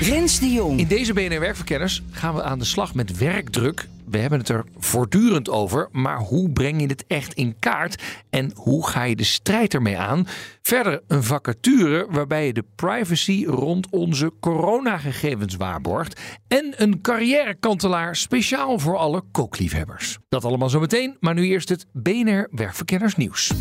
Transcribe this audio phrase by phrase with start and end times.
[0.00, 0.78] Rens de Jong.
[0.78, 3.88] In deze BNR Werkverkenners gaan we aan de slag met werkdruk.
[4.04, 8.52] We hebben het er voortdurend over, maar hoe breng je het echt in kaart en
[8.54, 10.26] hoe ga je de strijd ermee aan?
[10.62, 18.78] Verder een vacature waarbij je de privacy rond onze coronagegevens waarborgt en een carrièrekantelaar speciaal
[18.78, 20.18] voor alle kookliefhebbers.
[20.28, 23.52] Dat allemaal zo meteen, maar nu eerst het BNR Werkverkenners nieuws.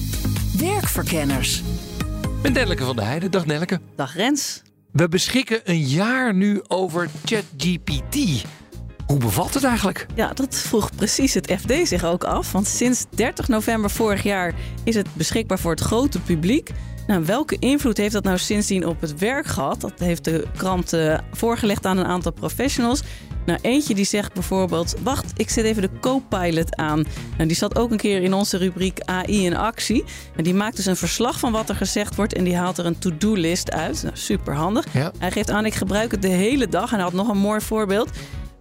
[0.57, 1.63] Werkverkenners.
[2.43, 3.31] Met Nelleke van der Heijden.
[3.31, 3.79] Dag Nelleke.
[3.95, 4.65] Dag Rens.
[4.97, 8.45] We beschikken een jaar nu over ChatGPT.
[9.05, 10.05] Hoe bevalt het eigenlijk?
[10.15, 12.51] Ja, dat vroeg precies het FD zich ook af.
[12.51, 16.69] Want sinds 30 november vorig jaar is het beschikbaar voor het grote publiek.
[17.07, 19.81] Nou, welke invloed heeft dat nou sindsdien op het werk gehad?
[19.81, 23.01] Dat heeft de krant uh, voorgelegd aan een aantal professionals.
[23.47, 27.03] Nou, eentje die zegt bijvoorbeeld: Wacht, ik zet even de co-pilot aan.
[27.37, 30.03] Nou, die zat ook een keer in onze rubriek AI in actie.
[30.35, 32.85] En die maakt dus een verslag van wat er gezegd wordt en die haalt er
[32.85, 34.03] een to-do-list uit.
[34.03, 34.85] Nou, super handig.
[34.93, 35.11] Ja.
[35.17, 36.89] Hij geeft aan: Ik gebruik het de hele dag.
[36.89, 38.09] En hij had nog een mooi voorbeeld.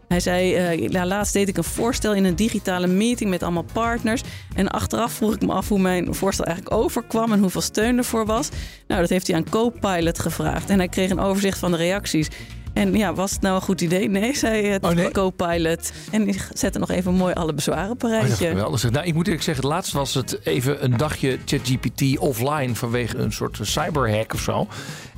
[0.09, 3.67] Hij zei, uh, ja, laatst deed ik een voorstel in een digitale meeting met allemaal
[3.73, 4.23] partners.
[4.55, 8.27] En achteraf vroeg ik me af hoe mijn voorstel eigenlijk overkwam en hoeveel steun ervoor
[8.27, 8.49] was.
[8.87, 10.71] Nou, dat heeft hij aan Copilot gevraagd.
[10.71, 12.29] En hij kreeg een overzicht van de reacties.
[12.77, 14.09] En ja, was het nou een goed idee?
[14.09, 15.11] Nee, zei het Oh, nee?
[15.11, 15.93] co-pilot.
[16.11, 18.47] En die zette nog even mooi alle bezwaren op een Oh, rijtje.
[18.47, 18.91] geweldig.
[18.91, 23.17] Nou, ik moet eerlijk zeggen, het laatst was het even een dagje ChatGPT offline vanwege
[23.19, 24.67] een soort cyberhack of zo.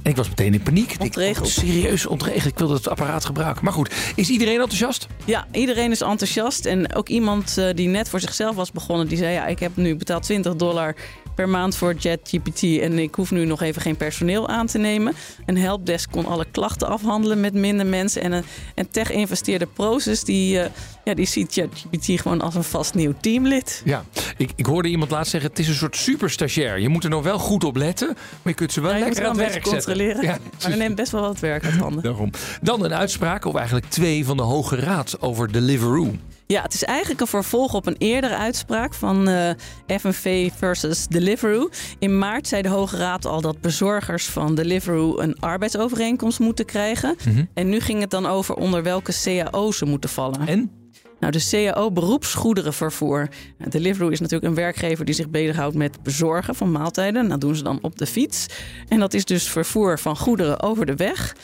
[0.03, 0.97] En ik was meteen in paniek.
[0.99, 1.49] Ontregeld.
[1.49, 2.47] serieus ontregeld.
[2.47, 3.65] Ik wilde het apparaat gebruiken.
[3.65, 5.07] Maar goed, is iedereen enthousiast?
[5.25, 6.65] Ja, iedereen is enthousiast.
[6.65, 9.77] En ook iemand eh, die net voor zichzelf was begonnen, die zei: Ja, ik heb
[9.77, 10.95] nu betaald 20 dollar
[11.39, 15.15] per maand voor ChatGPT en ik hoef nu nog even geen personeel aan te nemen.
[15.47, 18.23] Een helpdesk kon alle klachten afhandelen met minder mensen.
[18.23, 18.45] En
[18.75, 20.71] een, tech-investeerder Proces, die, eh,
[21.05, 23.83] ja, die ziet ChatGPT gewoon als een vast nieuw teamlid.
[23.85, 24.05] Ja,
[24.37, 26.79] ik, ik hoorde iemand laatst zeggen, het is een soort superstagiair.
[26.79, 29.23] Je moet er nog wel goed op letten, maar je kunt ze wel Ja, lekker
[29.23, 29.88] aan het werk zetten.
[29.89, 30.23] Controleren.
[30.23, 32.03] Ja, Maar er neemt best wel wat werk uit handen.
[32.03, 32.31] daarom.
[32.63, 36.15] Dan een uitspraak, of eigenlijk twee, van de Hoge Raad over Deliveroo.
[36.47, 39.51] Ja, het is eigenlijk een vervolg op een eerdere uitspraak van eh,
[39.99, 41.69] FNV versus Deliveroo.
[41.99, 47.17] In maart zei de Hoge Raad al dat bezorgers van Deliveroo een arbeidsovereenkomst moeten krijgen.
[47.55, 50.47] En nu ging het dan over onder welke CAO ze moeten vallen.
[50.47, 50.71] En?
[51.21, 53.29] Nou, de CAO beroepsgoederenvervoer.
[53.59, 57.29] Nou, Deliveroo is natuurlijk een werkgever die zich bezighoudt met bezorgen van maaltijden.
[57.29, 58.47] Dat doen ze dan op de fiets.
[58.89, 61.37] En dat is dus vervoer van goederen over de weg.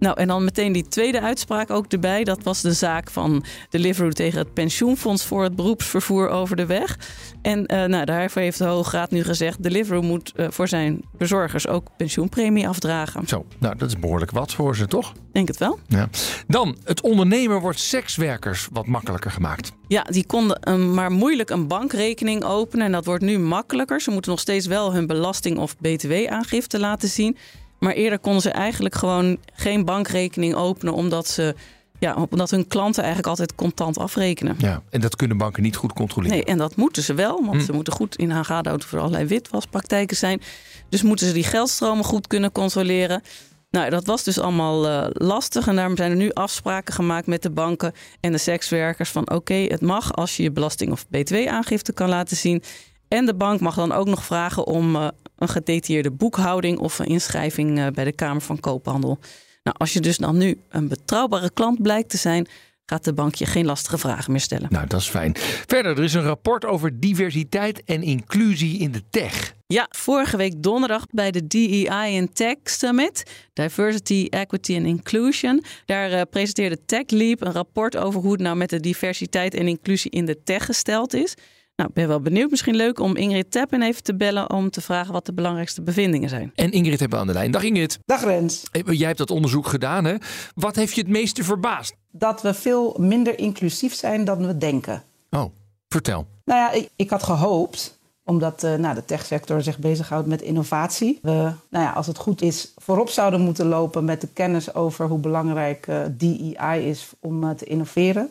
[0.00, 2.24] Nou, en dan meteen die tweede uitspraak ook erbij.
[2.24, 6.98] Dat was de zaak van Deliveroo tegen het pensioenfonds voor het beroepsvervoer over de weg.
[7.42, 9.62] En eh, nou, daarvoor heeft de Hoge Raad nu gezegd...
[9.62, 13.26] Deliveroo moet eh, voor zijn bezorgers ook pensioenpremie afdragen.
[13.26, 15.12] Zo, nou dat is behoorlijk wat voor ze, toch?
[15.32, 15.78] Denk het wel.
[15.86, 16.08] Ja.
[16.46, 19.72] Dan, het ondernemer wordt sekswerkers wat makkelijker gemaakt.
[19.88, 22.86] Ja, die konden maar moeilijk een bankrekening openen.
[22.86, 24.00] En dat wordt nu makkelijker.
[24.00, 27.36] Ze moeten nog steeds wel hun belasting- of btw-aangifte laten zien.
[27.80, 30.94] Maar eerder konden ze eigenlijk gewoon geen bankrekening openen...
[30.94, 31.54] omdat, ze,
[31.98, 34.56] ja, omdat hun klanten eigenlijk altijd contant afrekenen.
[34.58, 36.36] Ja, en dat kunnen banken niet goed controleren.
[36.36, 38.92] Nee, en dat moeten ze wel, want ze moeten goed in haar gaten houden of
[38.92, 40.40] er allerlei witwaspraktijken zijn.
[40.88, 43.22] Dus moeten ze die geldstromen goed kunnen controleren.
[43.70, 47.42] Nou, dat was dus allemaal eh, lastig en daarom zijn er nu afspraken gemaakt met
[47.42, 51.92] de banken en de sekswerkers van oké, het mag als je je belasting of btw-aangifte
[51.92, 52.62] kan laten zien.
[53.08, 55.08] En de bank mag dan ook nog vragen om eh,
[55.40, 59.18] een gedetailleerde boekhouding of een inschrijving eh, bij de Kamer van Koophandel.
[59.62, 62.46] Nou, als je dus dan nu een betrouwbare klant blijkt te zijn,
[62.86, 64.68] gaat de bank je geen lastige vragen meer stellen.
[64.70, 65.32] Nou, dat is fijn.
[65.66, 69.54] Verder, er is een rapport over diversiteit en inclusie in de tech.
[69.66, 73.22] Ja, vorige week donderdag bij de DEI in Tech Summit,
[73.52, 75.64] Diversity, Equity and Inclusion.
[75.84, 80.10] Daar eh, presenteerde TechLeap een rapport over hoe het nou met de diversiteit en inclusie
[80.10, 81.34] in de tech gesteld is.
[81.80, 82.50] Nou, ik ben wel benieuwd.
[82.50, 86.28] Misschien leuk om Ingrid Teppen even te bellen om te vragen wat de belangrijkste bevindingen
[86.28, 86.52] zijn.
[86.54, 87.50] En Ingrid hebben we aan de lijn.
[87.50, 87.98] Dag Ingrid.
[88.04, 88.64] Dag Rens.
[88.70, 90.14] Eh, Jij hebt dat onderzoek gedaan, hè?
[90.54, 91.94] Wat heeft je het meeste verbaasd?
[92.10, 95.02] Dat we veel minder inclusief zijn dan we denken.
[95.30, 95.44] Oh,
[95.88, 96.26] vertel.
[96.44, 101.18] Nou ja, ik, ik had gehoopt, omdat eh, nou, de techsector zich bezighoudt met innovatie.
[101.22, 105.06] We, nou ja, als het goed is, voorop zouden moeten lopen met de kennis over
[105.06, 108.30] hoe belangrijk eh, DEI is om te innoveren.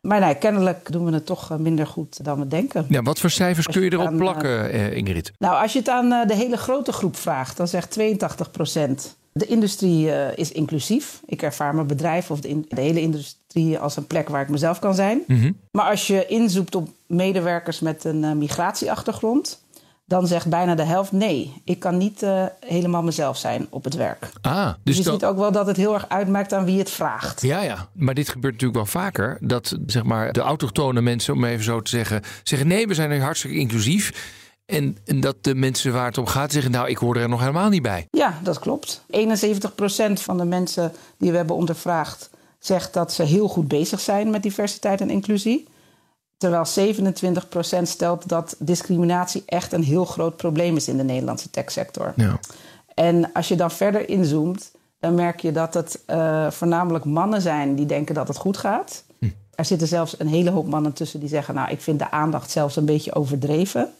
[0.00, 2.86] Maar nee, kennelijk doen we het toch eh, minder goed dan we denken.
[2.88, 5.32] Ja, wat voor cijfers kun je erop plakken, eh, Ingrid?
[5.38, 9.46] Nou, als je het aan eh, de hele grote groep vraagt, dan zegt 82% De
[9.46, 11.20] industrie eh, is inclusief.
[11.26, 14.48] Ik ervaar mijn bedrijf of de, in- de hele industrie als een plek waar ik
[14.48, 15.22] mezelf kan zijn.
[15.72, 19.62] Maar als je inzoekt op medewerkers met een eh, migratieachtergrond,
[20.08, 21.62] dan zegt bijna de helft nee.
[21.64, 24.30] Ik kan niet eh, helemaal mezelf zijn op het werk.
[24.40, 25.12] Ah, Dus dus je dat...
[25.12, 27.42] ziet ook wel dat het heel erg uitmaakt aan wie het vraagt.
[27.42, 27.88] Ja, ja.
[27.92, 29.38] Maar dit gebeurt natuurlijk wel vaker.
[29.40, 33.10] Dat zeg maar, de autochtone mensen, om even zo te zeggen, zeggen: nee, we zijn
[33.10, 34.34] er hartstikke inclusief.
[34.66, 37.40] En, en dat de mensen waar het om gaat zeggen: nou, ik hoor er nog
[37.40, 38.06] helemaal niet bij.
[38.10, 39.04] Ja, dat klopt.
[39.10, 44.30] 71% van de mensen die we hebben ondervraagd zegt dat ze heel goed bezig zijn
[44.30, 45.68] met diversiteit en inclusie.
[46.38, 52.12] Terwijl 27% stelt dat discriminatie echt een heel groot probleem is in de Nederlandse techsector.
[52.16, 52.38] Ja.
[52.94, 54.70] En als je dan verder inzoomt,
[55.00, 59.04] dan merk je dat het eh, voornamelijk mannen zijn die denken dat het goed gaat.
[59.58, 62.50] Er zitten zelfs een hele hoop mannen tussen die zeggen: Nou, ik vind de aandacht
[62.50, 63.92] zelfs een beetje overdreven.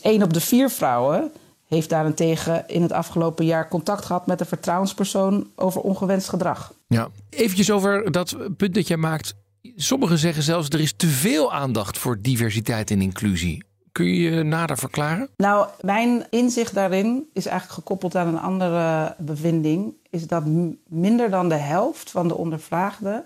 [0.00, 1.32] Eén op de vier vrouwen
[1.66, 6.72] heeft daarentegen in het afgelopen jaar contact gehad met een vertrouwenspersoon over ongewenst gedrag.
[6.86, 7.08] Ja.
[7.30, 9.34] Eventjes over dat punt dat jij maakt.
[9.76, 13.64] Sommigen zeggen zelfs: er is te veel aandacht voor diversiteit en inclusie.
[13.92, 15.28] Kun je je nader verklaren?
[15.36, 19.94] Nou, mijn inzicht daarin is eigenlijk gekoppeld aan een andere bevinding.
[20.10, 20.42] Is dat
[20.88, 23.24] minder dan de helft van de ondervraagden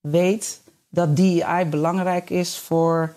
[0.00, 0.60] weet
[0.90, 3.14] dat DEI belangrijk is voor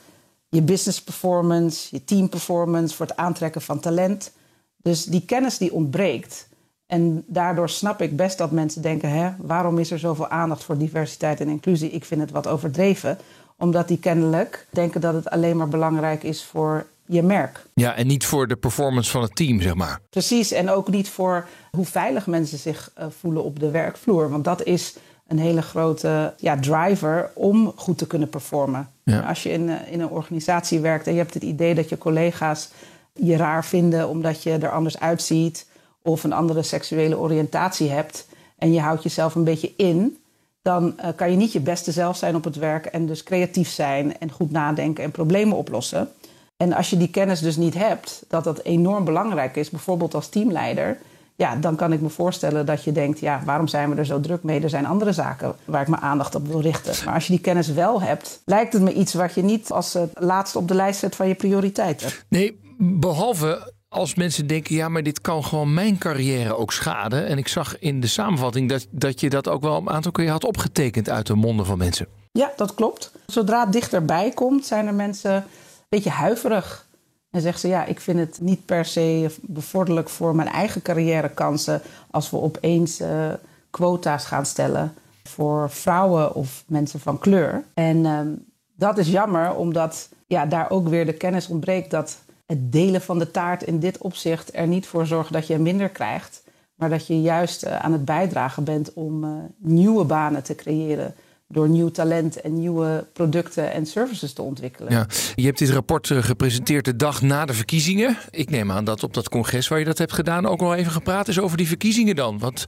[0.49, 4.31] je business performance, je team performance, voor het aantrekken van talent.
[4.77, 6.49] Dus die kennis die ontbreekt.
[6.91, 10.77] En daardoor snap ik best dat mensen denken: hè, waarom is er zoveel aandacht voor
[10.77, 11.89] diversiteit en inclusie?
[11.89, 13.17] Ik vind het wat overdreven.
[13.57, 17.65] Omdat die kennelijk denken dat het alleen maar belangrijk is voor je merk.
[17.73, 19.99] Ja, en niet voor de performance van het team, zeg maar.
[20.09, 24.29] Precies, en ook niet voor hoe veilig mensen zich eh, voelen op de werkvloer.
[24.29, 24.95] Want dat is
[25.27, 28.89] een hele grote ja, driver om goed te kunnen performen.
[29.03, 29.19] Ja.
[29.19, 31.97] Als je in, eh, in een organisatie werkt en je hebt het idee dat je
[31.97, 32.69] collega's
[33.13, 35.69] je raar vinden omdat je er anders uitziet
[36.01, 38.27] of een andere seksuele oriëntatie hebt
[38.57, 40.17] en je houdt jezelf een beetje in,
[40.61, 43.69] dan eh, kan je niet je beste zelf zijn op het werk en dus creatief
[43.69, 46.09] zijn en goed nadenken en problemen oplossen.
[46.57, 50.29] En als je die kennis dus niet hebt, dat dat enorm belangrijk is, bijvoorbeeld als
[50.29, 50.97] teamleider,
[51.35, 54.19] ja, dan kan ik me voorstellen dat je denkt, ja, waarom zijn we er zo
[54.19, 54.61] druk mee?
[54.61, 57.05] Er zijn andere zaken waar ik mijn aandacht op wil richten.
[57.05, 59.95] Maar als je die kennis wel hebt, lijkt het me iets wat je niet als
[59.95, 62.09] eh, laatste op de lijst zet van je prioriteiten.
[62.27, 67.27] Nee, behalve als mensen denken, ja, maar dit kan gewoon mijn carrière ook schaden.
[67.27, 70.29] En ik zag in de samenvatting dat, dat je dat ook wel een aantal keer
[70.29, 72.07] had opgetekend uit de monden van mensen.
[72.31, 73.11] Ja, dat klopt.
[73.25, 75.43] Zodra het dichterbij komt, zijn er mensen een
[75.89, 76.87] beetje huiverig.
[77.31, 81.81] En zeggen ze, ja, ik vind het niet per se bevorderlijk voor mijn eigen carrièrekansen
[82.11, 83.33] als we opeens eh,
[83.69, 84.93] quota's gaan stellen
[85.23, 87.63] voor vrouwen of mensen van kleur.
[87.73, 88.29] En ehm,
[88.75, 92.17] dat is jammer, omdat ja, daar ook weer de kennis ontbreekt dat
[92.51, 95.89] het delen van de taart in dit opzicht er niet voor zorgt dat je minder
[95.89, 96.43] krijgt,
[96.75, 101.15] maar dat je juist eh, aan het bijdragen bent om eh, nieuwe banen te creëren
[101.47, 104.91] door nieuw talent en nieuwe producten en services te ontwikkelen.
[104.93, 105.07] Ja.
[105.35, 108.17] Je hebt dit rapport eh, gepresenteerd de dag na de verkiezingen.
[108.29, 110.91] Ik neem aan dat op dat congres waar je dat hebt gedaan ook wel even
[110.91, 112.39] gepraat is over die verkiezingen dan.
[112.39, 112.65] Want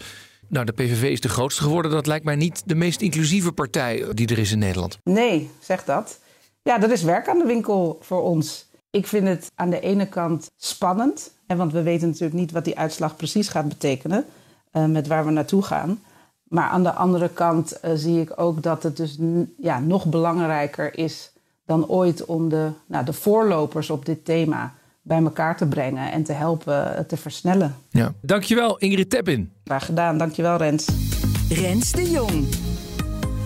[0.48, 1.92] nou, de PVV is de grootste geworden.
[1.92, 4.98] Dat lijkt mij niet de meest inclusieve partij die er is in Nederland.
[5.04, 6.20] Nee, zeg dat.
[6.62, 8.72] Ja, er is werk aan de winkel voor ons.
[8.96, 12.66] Ik vind het aan de ene kant spannend, hè, want we weten natuurlijk niet wat
[12.66, 14.26] die uitslag precies gaat betekenen
[14.72, 16.00] eh, met waar we naartoe gaan.
[16.44, 19.18] Maar aan de andere kant eh, zie ik ook dat het dus
[19.58, 21.32] ja, nog belangrijker is
[21.66, 26.24] dan ooit om de, nou, de voorlopers op dit thema bij elkaar te brengen en
[26.24, 27.76] te helpen eh, te versnellen.
[27.90, 28.14] Ja.
[28.22, 29.52] Dankjewel Ingrid Teppin.
[29.64, 30.88] Graag gedaan, dankjewel Rens.
[31.50, 32.63] Rens de Jong.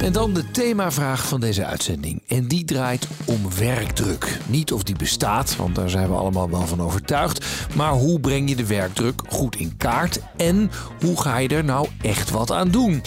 [0.02, 2.22] En dan de themavraag van deze uitzending.
[2.28, 4.38] En die draait om werkdruk.
[4.48, 7.46] Niet of die bestaat, want daar zijn we allemaal wel van overtuigd.
[7.76, 10.20] Maar hoe breng je de werkdruk goed in kaart?
[10.36, 13.02] En hoe ga je er nou echt wat aan doen?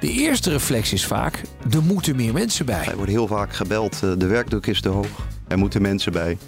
[0.00, 2.86] De eerste reflex is vaak, er moeten meer mensen bij.
[2.86, 5.26] Er wordt heel vaak gebeld, eh, de werkdruk is te hoog.
[5.48, 6.38] Er moeten mensen bij.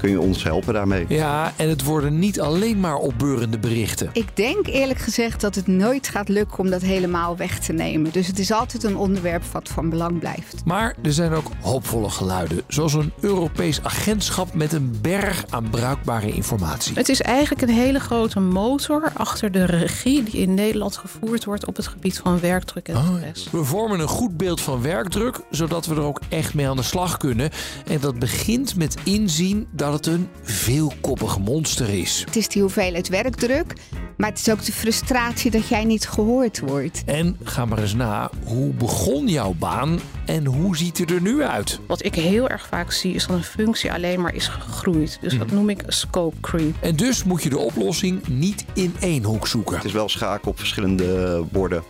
[0.00, 1.04] Kun je ons helpen daarmee?
[1.08, 4.10] Ja, en het worden niet alleen maar opbeurende berichten.
[4.12, 8.12] Ik denk eerlijk gezegd dat het nooit gaat lukken om dat helemaal weg te nemen.
[8.12, 10.64] Dus het is altijd een onderwerp wat van belang blijft.
[10.64, 12.62] Maar er zijn ook hoopvolle geluiden.
[12.68, 16.94] Zoals een Europees agentschap met een berg aan bruikbare informatie.
[16.94, 21.66] Het is eigenlijk een hele grote motor achter de regie die in Nederland gevoerd wordt
[21.66, 23.50] op het gebied van werkdruk en stress.
[23.50, 26.82] We vormen een goed beeld van werkdruk, zodat we er ook echt mee aan de
[26.82, 27.50] slag kunnen.
[27.86, 32.22] En dat begint met inzien dat dat het een veelkoppig monster is.
[32.24, 33.72] Het is die hoeveelheid werkdruk,
[34.16, 37.02] maar het is ook de frustratie dat jij niet gehoord wordt.
[37.04, 41.42] En ga maar eens na, hoe begon jouw baan en hoe ziet het er nu
[41.42, 41.80] uit?
[41.86, 45.18] Wat ik heel erg vaak zie is dat een functie alleen maar is gegroeid.
[45.20, 46.76] Dus dat noem ik scope creep.
[46.80, 49.76] En dus moet je de oplossing niet in één hoek zoeken.
[49.76, 51.82] Het is wel schaken op verschillende borden.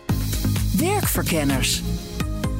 [0.77, 1.81] Werkverkenners.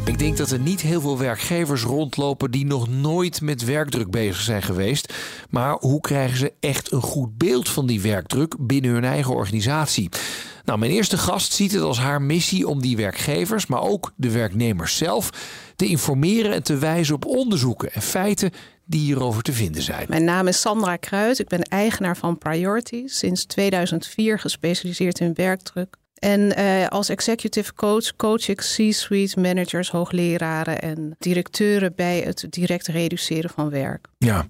[0.06, 4.42] Ik denk dat er niet heel veel werkgevers rondlopen die nog nooit met werkdruk bezig
[4.42, 5.14] zijn geweest.
[5.50, 10.10] Maar hoe krijgen ze echt een goed beeld van die werkdruk binnen hun eigen organisatie?
[10.66, 14.32] Nou, mijn eerste gast ziet het als haar missie om die werkgevers, maar ook de
[14.32, 15.30] werknemers zelf,
[15.76, 18.52] te informeren en te wijzen op onderzoeken en feiten
[18.86, 20.06] die hierover te vinden zijn.
[20.10, 21.40] Mijn naam is Sandra Kruid.
[21.40, 23.04] Ik ben eigenaar van Priority.
[23.06, 26.00] Sinds 2004 gespecialiseerd in werkdruk.
[26.26, 32.88] En eh, als executive coach coach ik C-suite managers, hoogleraren en directeuren bij het direct
[32.88, 34.08] reduceren van werk.
[34.18, 34.48] Ja.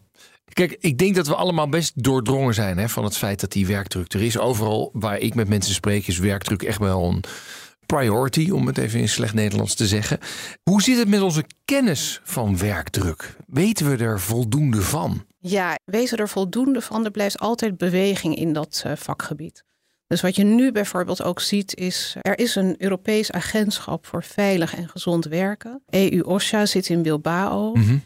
[0.53, 3.67] Kijk, ik denk dat we allemaal best doordrongen zijn hè, van het feit dat die
[3.67, 4.37] werkdruk er is.
[4.37, 7.23] Overal waar ik met mensen spreek is werkdruk echt wel een
[7.85, 10.19] priority, om het even in slecht Nederlands te zeggen.
[10.63, 13.35] Hoe zit het met onze kennis van werkdruk?
[13.47, 15.25] Weten we er voldoende van?
[15.39, 17.05] Ja, weten er voldoende van.
[17.05, 19.63] Er blijft altijd beweging in dat uh, vakgebied.
[20.11, 24.75] Dus wat je nu bijvoorbeeld ook ziet is, er is een Europees agentschap voor veilig
[24.75, 25.81] en gezond werken.
[25.89, 27.73] EU-OSHA zit in Bilbao.
[27.73, 27.97] Mhm.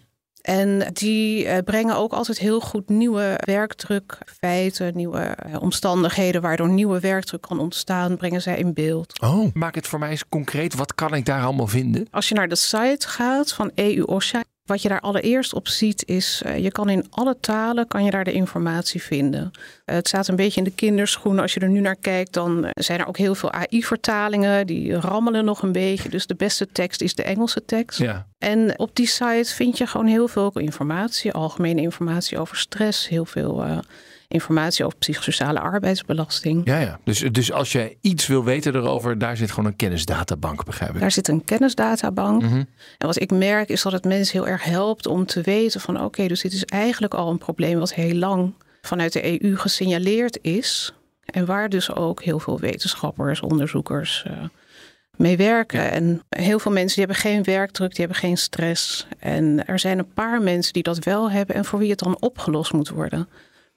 [0.41, 6.69] En die uh, brengen ook altijd heel goed nieuwe werkdruk, feiten, nieuwe uh, omstandigheden waardoor
[6.69, 9.21] nieuwe werkdruk kan ontstaan, brengen zij in beeld.
[9.21, 10.75] Oh, maak het voor mij eens concreet.
[10.75, 12.07] Wat kan ik daar allemaal vinden?
[12.12, 16.41] Als je naar de site gaat van EU-OSHA, wat je daar allereerst op ziet is,
[16.45, 19.51] uh, je kan in alle talen kan je daar de informatie vinden.
[19.51, 21.41] Uh, het staat een beetje in de kinderschoenen.
[21.41, 24.67] Als je er nu naar kijkt, dan zijn er ook heel veel AI-vertalingen.
[24.67, 26.10] Die rammelen nog een beetje.
[26.10, 28.00] Dus de beste tekst is de Engelse tekst.
[28.00, 28.27] Ja.
[28.38, 31.31] En op die site vind je gewoon heel veel informatie.
[31.31, 33.07] Algemene informatie over stress.
[33.07, 33.77] Heel veel uh,
[34.27, 36.62] informatie over psychosociale arbeidsbelasting.
[36.65, 37.00] Ja, ja.
[37.03, 41.00] Dus, dus als je iets wil weten erover, daar zit gewoon een kennisdatabank, begrijp ik.
[41.00, 42.41] Daar zit een kennisdatabank.
[42.41, 42.67] Mm -hmm.
[42.98, 45.96] En wat ik merk is dat het mensen heel erg helpt om te weten van
[45.96, 49.55] oké, okay, dus dit is eigenlijk al een probleem wat heel lang vanuit de EU
[49.55, 50.94] gesignaleerd is.
[51.25, 54.44] En waar dus ook heel veel wetenschappers, onderzoekers uh,
[55.17, 55.82] mee werken.
[55.82, 55.89] Ja.
[55.89, 59.08] En heel veel mensen die hebben geen werkdruk, die hebben geen stress.
[59.20, 62.17] En er zijn een paar mensen die dat wel hebben en voor wie het dan
[62.20, 63.27] opgelost moet worden.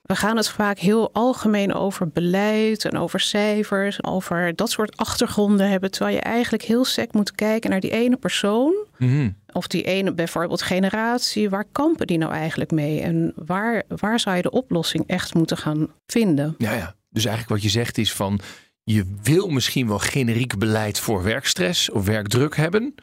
[0.09, 4.97] We gaan het vaak heel algemeen over beleid en over cijfers, en over dat soort
[4.97, 5.91] achtergronden hebben.
[5.91, 8.73] Terwijl je eigenlijk heel sec moet kijken naar die ene persoon.
[8.97, 9.37] Mm -hmm.
[9.51, 11.49] Of die ene bijvoorbeeld generatie.
[11.49, 13.01] Waar kampen die nou eigenlijk mee?
[13.01, 16.55] En waar, waar zou je de oplossing echt moeten gaan vinden?
[16.57, 16.95] Ja, ja.
[17.09, 18.39] Dus eigenlijk wat je zegt is van
[18.83, 22.95] je wil misschien wel generiek beleid voor werkstress of werkdruk hebben.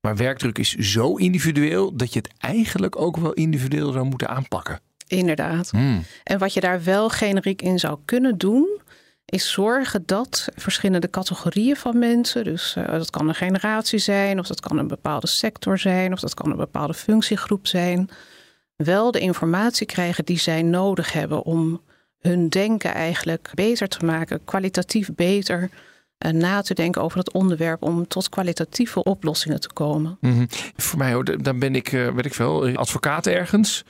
[0.00, 4.80] Maar werkdruk is zo individueel dat je het eigenlijk ook wel individueel zou moeten aanpakken.
[5.12, 5.70] Inderdaad.
[5.70, 6.04] Hmm.
[6.24, 8.80] En wat je daar wel generiek in zou kunnen doen,
[9.24, 14.46] is zorgen dat verschillende categorieën van mensen, dus uh, dat kan een generatie zijn, of
[14.46, 18.08] dat kan een bepaalde sector zijn, of dat kan een bepaalde functiegroep zijn,
[18.76, 21.80] wel de informatie krijgen die zij nodig hebben om
[22.18, 25.70] hun denken eigenlijk beter te maken, kwalitatief beter
[26.26, 30.16] uh, na te denken over het onderwerp om tot kwalitatieve oplossingen te komen.
[30.20, 30.46] Mm -hmm.
[30.76, 33.84] Voor mij, hoor, dan ben ik, uh, weet ik veel, advocaat ergens.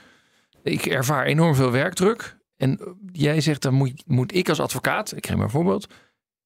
[0.63, 2.37] Ik ervaar enorm veel werkdruk.
[2.57, 5.87] En jij zegt, dan moet, moet ik als advocaat, ik geef maar een voorbeeld,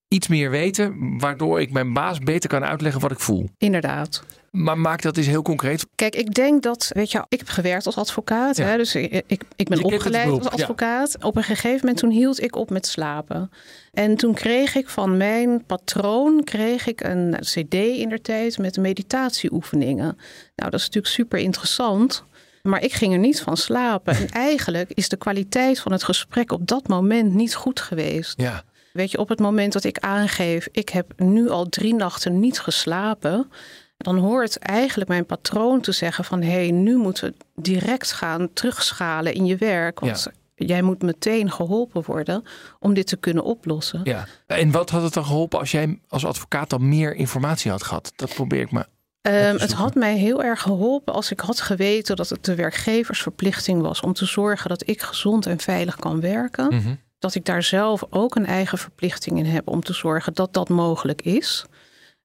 [0.07, 3.50] iets meer weten, waardoor ik mijn baas beter kan uitleggen wat ik voel.
[3.57, 4.24] Inderdaad.
[4.51, 5.88] Maar maak dat eens heel concreet.
[5.95, 8.57] Kijk, ik denk dat, weet je, ik heb gewerkt als advocaat.
[8.57, 8.65] Ja.
[8.65, 11.24] Hè, dus ik, ik, ik ben opgeleid als advocaat.
[11.24, 13.50] Op een gegeven moment toen hield ik op met slapen.
[13.93, 18.77] En toen kreeg ik van mijn patroon kreeg ik een cd in der tijd met
[18.77, 20.17] meditatieoefeningen.
[20.55, 22.25] Nou, dat is natuurlijk super interessant.
[22.69, 24.15] Maar ik ging er niet van slapen.
[24.15, 28.41] En eigenlijk is de kwaliteit van het gesprek op dat moment niet goed geweest.
[28.41, 28.63] Ja.
[28.93, 32.59] Weet je, op het moment dat ik aangeef, ik heb nu al drie nachten niet
[32.59, 33.51] geslapen.
[33.97, 38.53] Dan hoort eigenlijk mijn patroon te zeggen van hé, hey, nu moeten we direct gaan
[38.53, 40.00] terugschalen in je werk.
[40.00, 40.24] Want
[40.55, 40.65] Ja.
[40.65, 42.43] jij moet meteen geholpen worden
[42.79, 44.01] om dit te kunnen oplossen.
[44.03, 44.27] Ja.
[44.47, 48.12] En wat had het dan geholpen als jij als advocaat dan meer informatie had gehad?
[48.15, 48.88] Dat probeer ik maar.
[49.27, 52.55] Um, te het had mij heel erg geholpen als ik had geweten dat het de
[52.55, 56.75] werkgeversverplichting was om te zorgen dat ik gezond en veilig kan werken.
[56.75, 56.96] Mhm.
[57.19, 60.69] Dat ik daar zelf ook een eigen verplichting in heb om te zorgen dat dat
[60.69, 61.65] mogelijk is.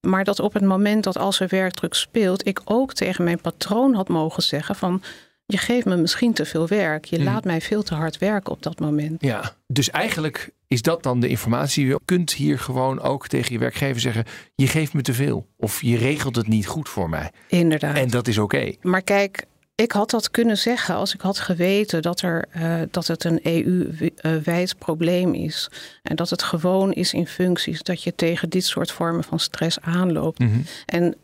[0.00, 3.94] Maar dat op het moment dat als er werkdruk speelt, ik ook tegen mijn patroon
[3.94, 5.02] had mogen zeggen van
[5.46, 7.04] je geeft me misschien te veel werk.
[7.04, 7.24] Je Mhm.
[7.24, 9.22] laat mij veel te hard werken op dat moment.
[9.22, 11.86] Ja, dus eigenlijk is dat dan de informatie.
[11.86, 14.24] Je kunt hier gewoon ook tegen je werkgever zeggen:
[14.54, 15.46] je geeft me te veel.
[15.56, 17.30] Of je regelt het niet goed voor mij.
[17.48, 17.96] Inderdaad.
[17.96, 18.72] En dat is oké.
[18.82, 23.06] Maar kijk, Ik had dat kunnen zeggen als ik had geweten dat, er, uh, dat
[23.06, 25.70] het een EU-wijd probleem is.
[26.02, 29.80] En dat het gewoon is in functies dat je tegen dit soort vormen van stress
[29.80, 30.38] aanloopt.
[30.38, 30.60] Mhm.
[30.86, 31.16] En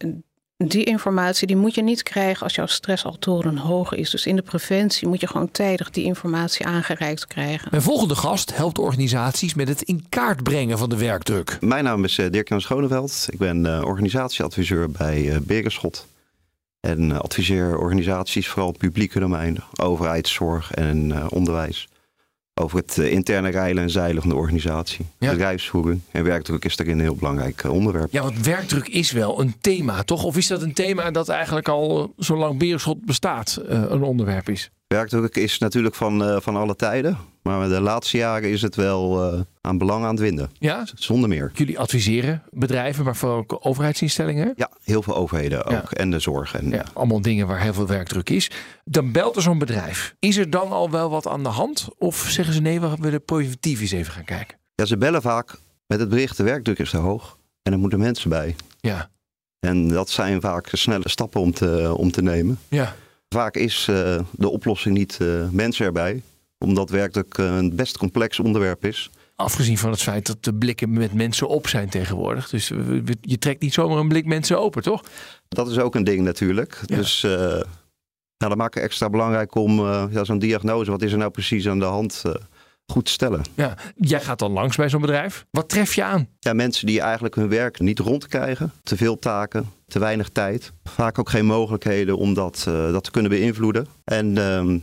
[0.67, 4.11] die informatie die moet je niet krijgen als jouw stress al torenhoog is.
[4.11, 7.69] Dus in de preventie moet je gewoon tijdig die informatie aangereikt krijgen.
[7.71, 11.57] Mijn volgende gast helpt organisaties met het in kaart brengen van de werkdruk.
[11.61, 13.27] Mijn naam is uh, Dirk-Jan Schoneveld.
[13.31, 16.07] Ik ben uh, organisatieadviseur bij uh, Berenschot.
[16.81, 21.89] En adviseer organisaties, vooral het publieke domein, overheidszorg en onderwijs
[22.59, 25.07] over het eh, interne rijlen en zeilen van de organisatie.
[25.19, 25.31] Ja.
[25.31, 28.13] Bedrijfsvoering en werkdruk is daarin een heel belangrijk eh, onderwerp.
[28.13, 30.25] Ja, want werkdruk is wel een thema, toch?
[30.25, 34.71] Of is dat een thema dat eigenlijk al eh, zolang Beerschot bestaat een onderwerp is?
[34.87, 37.19] Werkdruk is natuurlijk van, van alle tijden.
[37.49, 40.51] Maar de laatste jaren is het wel uh, aan belang aan het winnen.
[40.59, 40.87] Ja?
[40.95, 41.51] Zonder meer.
[41.55, 44.53] Jullie adviseren bedrijven, maar vooral ook overheidsinstellingen?
[44.57, 45.71] Ja, heel veel overheden ook.
[45.71, 45.91] Ja.
[45.91, 46.55] En de zorg.
[46.55, 48.51] En, ja, allemaal dingen waar heel veel werkdruk is.
[48.85, 50.15] Dan belt er zo'n bedrijf.
[50.19, 51.89] Is er dan al wel wat aan de hand?
[51.99, 54.59] Of zeggen ze nee, we willen positief eens even gaan kijken?
[54.75, 57.39] Ja, ze bellen vaak met het bericht de werkdruk is te hoog.
[57.63, 58.57] En er moeten mensen bij.
[58.81, 59.11] Ja.
[59.61, 62.59] En dat zijn vaak snelle stappen om te, om te nemen.
[62.69, 62.95] Ja.
[63.29, 66.23] Vaak is uh, de oplossing niet uh, mensen erbij
[66.59, 69.11] omdat werkelijk een best complex onderwerp is.
[69.37, 72.49] Afgezien van het feit dat de blikken met mensen op zijn tegenwoordig.
[72.49, 72.69] Dus
[73.21, 75.03] je trekt niet zomaar een blik mensen open, toch?
[75.49, 76.81] Dat is ook een ding natuurlijk.
[76.87, 76.97] Ja.
[76.97, 77.63] Dus uh, nou,
[78.39, 81.69] dat maakt het extra belangrijk om uh, ja, zo'n diagnose, wat is er nou precies
[81.69, 82.33] aan de hand, uh,
[82.87, 83.43] goed te stellen.
[83.55, 85.47] Ja, jij gaat dan langs bij zo'n bedrijf.
[85.51, 86.29] Wat tref je aan?
[86.39, 88.73] Ja, mensen die eigenlijk hun werk niet rondkrijgen.
[88.83, 90.73] Te veel taken, te weinig tijd.
[90.85, 93.87] Vaak ook geen mogelijkheden om dat, dat te kunnen beïnvloeden.
[94.05, 94.79] En ehm,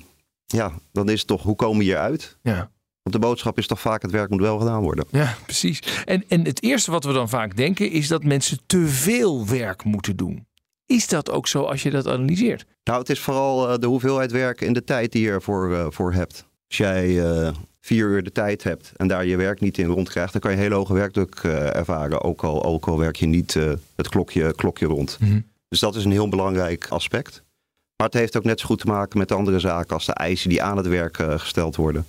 [0.56, 2.38] ja, dan is het toch, hoe komen we hieruit?
[2.42, 2.72] Ja.
[3.02, 5.06] Want de boodschap is toch vaak, het werk moet wel gedaan worden.
[5.12, 5.80] Ja, precies.
[6.06, 9.84] En, en het eerste wat we dan vaak denken is dat mensen te veel werk
[9.84, 10.48] moeten doen.
[10.86, 12.66] Is dat ook zo als je dat analyseert?
[12.84, 15.86] Nou, het is vooral uh, de hoeveelheid werk en de tijd die je ervoor uh,
[15.90, 16.46] voor hebt.
[16.68, 17.50] Als jij uh,
[17.82, 20.58] vier uur de tijd hebt en daar je werk niet in rondkrijgt, dan kan je
[20.58, 21.36] heel hoge werkdruk
[21.74, 22.22] ervaren.
[22.22, 23.54] Ook al, ook al werk je niet
[23.96, 25.18] het klokje, klokje rond.
[25.20, 25.46] Mm -hmm.
[25.68, 27.44] Dus dat is een heel belangrijk aspect.
[27.98, 30.50] Maar het heeft ook net zo goed te maken met andere zaken als de eisen
[30.50, 32.06] die aan het werk uh, gesteld worden.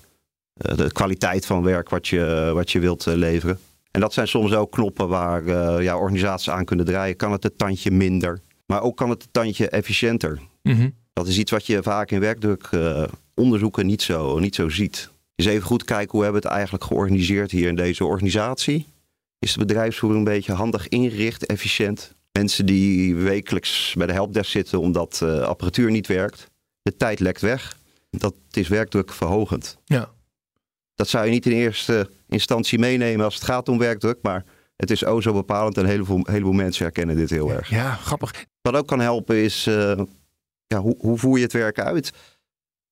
[0.66, 3.58] Uh, de kwaliteit van werk wat je, wat je wilt uh, leveren.
[3.90, 7.16] En dat zijn soms ook knoppen waar ja, organisaties aan kunnen draaien.
[7.16, 10.40] Kan het een tandje minder, maar ook kan het een tandje efficiënter.
[10.62, 10.94] Mm -hmm.
[11.12, 12.68] Dat is iets wat je vaak in werkdruk
[13.34, 15.10] onderzoeken niet zo, niet zo ziet.
[15.34, 18.86] Dus even goed kijken hoe hebben we het eigenlijk georganiseerd hier in deze organisatie.
[19.38, 22.14] Is de bedrijfsvoering een beetje handig ingericht, efficiënt?
[22.36, 26.50] Mensen die wekelijks bij de helpdesk zitten omdat uh, apparatuur niet werkt.
[26.82, 27.76] De tijd lekt weg.
[28.10, 29.78] Dat is werkdruk verhogend.
[29.84, 30.10] Ja.
[30.94, 34.18] Dat zou je niet in eerste instantie meenemen als het gaat om werkdruk.
[34.22, 34.44] Maar
[34.76, 37.70] het is o zo bepalend en een heleboel, heleboel mensen herkennen dit heel erg.
[37.70, 38.44] Ja, grappig.
[38.60, 40.00] Wat ook kan helpen is, uh,
[40.66, 42.12] ja, hoe, hoe, voer je het werk uit?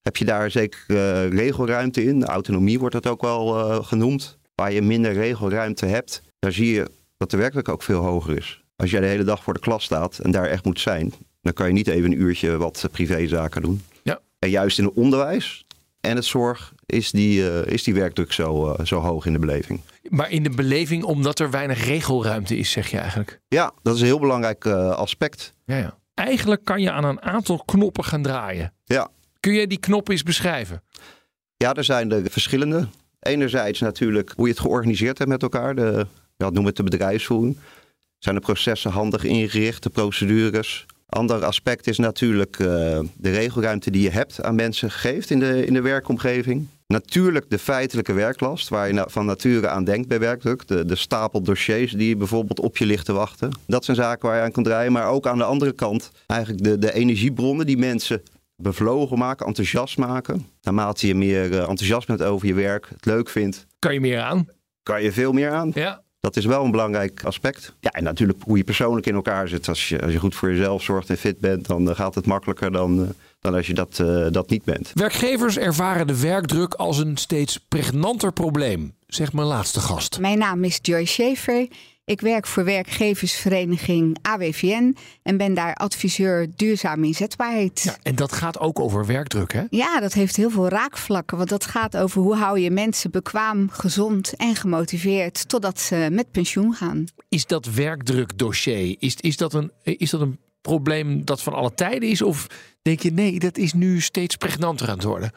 [0.01, 2.25] Heb je daar zeker uh, regelruimte in?
[2.25, 4.37] Autonomie wordt dat ook wel uh, genoemd.
[4.55, 8.64] Waar je minder regelruimte hebt, daar zie je dat de werkdruk ook veel hoger is.
[8.75, 11.53] Als jij de hele dag voor de klas staat en daar echt moet zijn, dan
[11.53, 13.83] kan je niet even een uurtje wat privézaken doen.
[14.03, 14.19] Ja.
[14.39, 15.65] En juist in het onderwijs
[16.01, 19.39] en het zorg is die, uh, is die werkdruk zo, uh, zo hoog in de
[19.39, 19.81] beleving.
[20.09, 23.39] Maar in de beleving omdat er weinig regelruimte is, zeg je eigenlijk?
[23.47, 25.53] Ja, dat is een heel belangrijk uh, aspect.
[25.65, 25.97] Ja, ja.
[26.13, 28.73] Eigenlijk kan je aan een aantal knoppen gaan draaien.
[28.83, 29.09] Ja.
[29.39, 30.83] Kun je die knoppen eens beschrijven?
[31.57, 32.87] Ja, er zijn er verschillende.
[33.19, 35.75] Enerzijds natuurlijk hoe je het georganiseerd hebt met elkaar.
[35.75, 36.07] De,
[36.37, 37.57] ja, noem het de bedrijfsvoering.
[38.25, 40.85] Zijn de processen handig ingericht, de procedures?
[41.09, 42.67] Ander aspect is natuurlijk uh,
[43.17, 46.67] de regelruimte die je hebt aan mensen geeft in de, in de werkomgeving.
[46.87, 50.67] Natuurlijk de feitelijke werklast, waar je na, van nature aan denkt bij werkdruk.
[50.67, 53.51] De, de stapel dossiers die bijvoorbeeld op je ligt te wachten.
[53.67, 54.91] Dat zijn zaken waar je aan kan draaien.
[54.91, 58.21] Maar ook aan de andere kant eigenlijk de, de energiebronnen die mensen
[58.55, 60.47] bevlogen maken, enthousiast maken.
[60.61, 63.65] Naarmate je meer uh, enthousiast bent over je werk, het leuk vindt.
[63.79, 64.47] Kan je meer aan?
[64.83, 65.71] Kan je veel meer aan.
[65.73, 66.03] Ja.
[66.25, 67.73] Dat is wel een belangrijk aspect.
[67.79, 69.67] Ja, en natuurlijk hoe je persoonlijk in elkaar zit.
[69.67, 72.25] Als je, als je goed voor jezelf zorgt en fit bent, dan uh, gaat het
[72.25, 73.07] makkelijker dan, uh,
[73.41, 74.91] dan als je dat, uh, dat niet bent.
[74.93, 80.19] Werkgevers ervaren de werkdruk als een steeds pregnanter probleem, zegt mijn laatste gast.
[80.19, 81.67] Mijn naam is Joy Schaefer.
[82.07, 87.81] Ik werk voor werkgeversvereniging AWVN en ben daar adviseur duurzame inzetbaarheid.
[87.83, 89.63] Ja, en dat gaat ook over werkdruk, hè?
[89.69, 91.37] Ja, dat heeft heel veel raakvlakken.
[91.37, 96.31] Want dat gaat over hoe hou je mensen bekwaam, gezond en gemotiveerd totdat ze met
[96.31, 97.05] pensioen gaan.
[97.29, 102.09] Is dat werkdrukdossier, is, is, dat een, is dat een probleem dat van alle tijden
[102.09, 102.21] is?
[102.21, 102.47] Of
[102.81, 105.31] denk je nee, dat is nu steeds pregnanter aan het worden?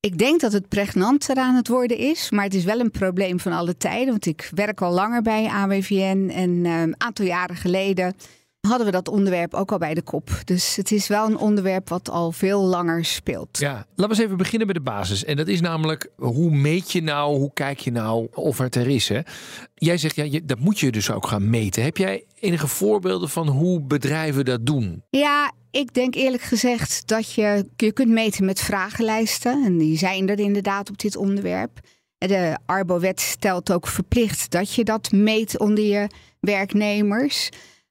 [0.00, 3.40] Ik denk dat het pregnanter aan het worden is, maar het is wel een probleem
[3.40, 4.08] van alle tijden.
[4.08, 8.14] Want ik werk al langer bij AWVN en een uh, aantal jaren geleden
[8.60, 10.30] hadden we dat onderwerp ook al bij de kop.
[10.44, 13.58] Dus het is wel een onderwerp wat al veel langer speelt.
[13.58, 15.24] Ja, laten we eens even beginnen bij de basis.
[15.24, 18.88] En dat is namelijk, hoe meet je nou, hoe kijk je nou of het er
[18.88, 19.08] is?
[19.08, 19.20] Hè?
[19.74, 21.82] Jij zegt, ja, je, dat moet je dus ook gaan meten.
[21.82, 25.02] Heb jij enige voorbeelden van hoe bedrijven dat doen?
[25.10, 29.64] Ja, ik denk eerlijk gezegd dat je, je kunt meten met vragenlijsten.
[29.64, 31.80] En die zijn er inderdaad op dit onderwerp.
[32.18, 36.06] De Arbo-wet stelt ook verplicht dat je dat meet onder je
[36.40, 37.48] werknemers.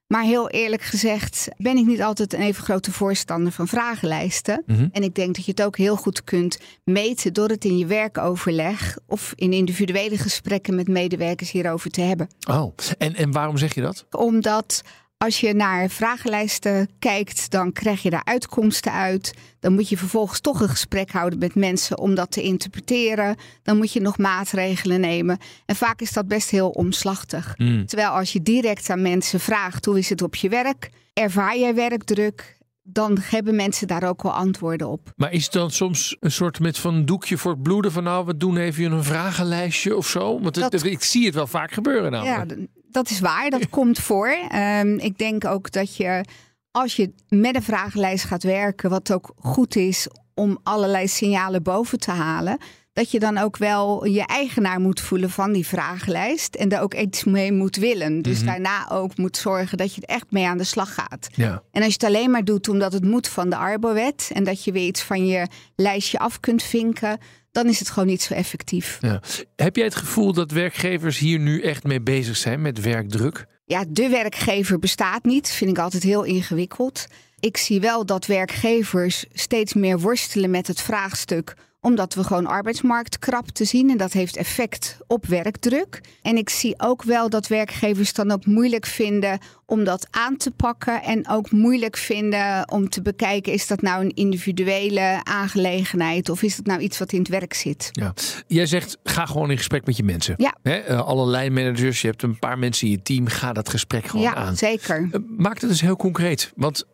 [0.08, 4.62] Maar heel eerlijk gezegd ben ik niet altijd een even grote voorstander van vragenlijsten.
[4.66, 4.88] Mhm.
[4.92, 7.86] En ik denk dat je het ook heel goed kunt meten door het in je
[7.86, 12.28] werkoverleg of in individuele gesprekken met medewerkers hierover te hebben.
[12.50, 14.06] Oh, en, en waarom zeg je dat?
[14.10, 14.82] Omdat
[15.18, 19.34] als je naar vragenlijsten kijkt, dan krijg je daar uitkomsten uit.
[19.60, 23.36] Dan moet je vervolgens toch een gesprek houden met mensen om dat te interpreteren.
[23.62, 25.38] Dan moet je nog maatregelen nemen.
[25.66, 27.52] En vaak is dat best heel omslachtig.
[27.56, 27.86] Hmm.
[27.86, 31.74] Terwijl als je direct aan mensen vraagt hoe is het op je werk, ervaar jij
[31.74, 35.12] werkdruk, dan hebben mensen daar ook wel antwoorden op.
[35.16, 38.26] Maar is het dan soms een soort met van doekje voor het bloeden van nou,
[38.26, 40.40] we doen even een vragenlijstje of zo?
[40.40, 42.60] Want het- ik zie het wel vaak gebeuren Ja, namelijk.
[42.60, 43.50] d- dat is waar.
[43.50, 44.36] Dat komt voor.
[44.48, 46.24] Ehm, ik denk ook dat je,
[46.70, 51.98] als je met een vragenlijst gaat werken, wat ook goed is om allerlei signalen boven
[51.98, 52.58] te halen,
[52.92, 56.94] dat je dan ook wel je eigenaar moet voelen van die vragenlijst en daar ook
[56.94, 58.22] iets mee moet willen.
[58.22, 58.46] Dus Mhm.
[58.46, 61.28] daarna ook moet zorgen dat je er echt mee aan de slag gaat.
[61.34, 61.62] Ja.
[61.72, 64.64] En als je het alleen maar doet omdat het moet van de Arbowet en dat
[64.64, 65.46] je weer iets van je
[65.76, 67.18] lijstje af kunt vinken,
[67.52, 68.98] dan is het gewoon niet zo effectief.
[69.00, 69.22] Ja.
[69.56, 73.46] Heb jij het gevoel dat werkgevers hier nu echt mee bezig zijn met werkdruk?
[73.64, 75.50] Ja, de werkgever bestaat niet.
[75.50, 77.06] Vind ik altijd heel ingewikkeld.
[77.40, 83.18] Ik zie wel dat werkgevers steeds meer worstelen met het vraagstuk omdat we gewoon arbeidsmarkt
[83.18, 86.00] krap te zien en dat heeft effect op werkdruk.
[86.22, 90.50] En ik zie ook wel dat werkgevers dan ook moeilijk vinden om dat aan te
[90.50, 96.42] pakken en ook moeilijk vinden om te bekijken is dat nou een individuele aangelegenheid of
[96.42, 97.88] is dat nou iets wat in het werk zit.
[97.92, 98.14] Ja.
[98.46, 100.34] Jij zegt, ga gewoon in gesprek met je mensen.
[100.36, 100.54] Ja.
[100.62, 104.04] Hè, eh, alle lijnmanagers, je hebt een paar mensen in je team, ga dat gesprek
[104.06, 104.56] gewoon ja, aan.
[104.56, 105.08] zeker.
[105.12, 106.52] Eh, Maak het dus heel concreet.
[106.56, 106.84] Want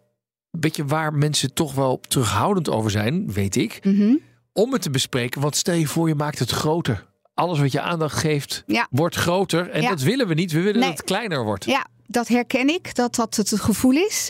[0.50, 4.14] weet je waar mensen toch wel terughoudend over zijn, weet ik, Mhm.
[4.54, 5.40] Om het te bespreken.
[5.40, 7.06] Want stel je voor, je maakt het groter.
[7.34, 8.86] Alles wat je aandacht geeft, Ja.
[8.90, 9.70] wordt groter.
[9.70, 9.88] En Ja.
[9.88, 10.52] dat willen we niet.
[10.52, 10.88] We willen Nee.
[10.88, 11.64] dat het kleiner wordt.
[11.64, 14.28] Ja, dat herken ik, dat dat het gevoel is.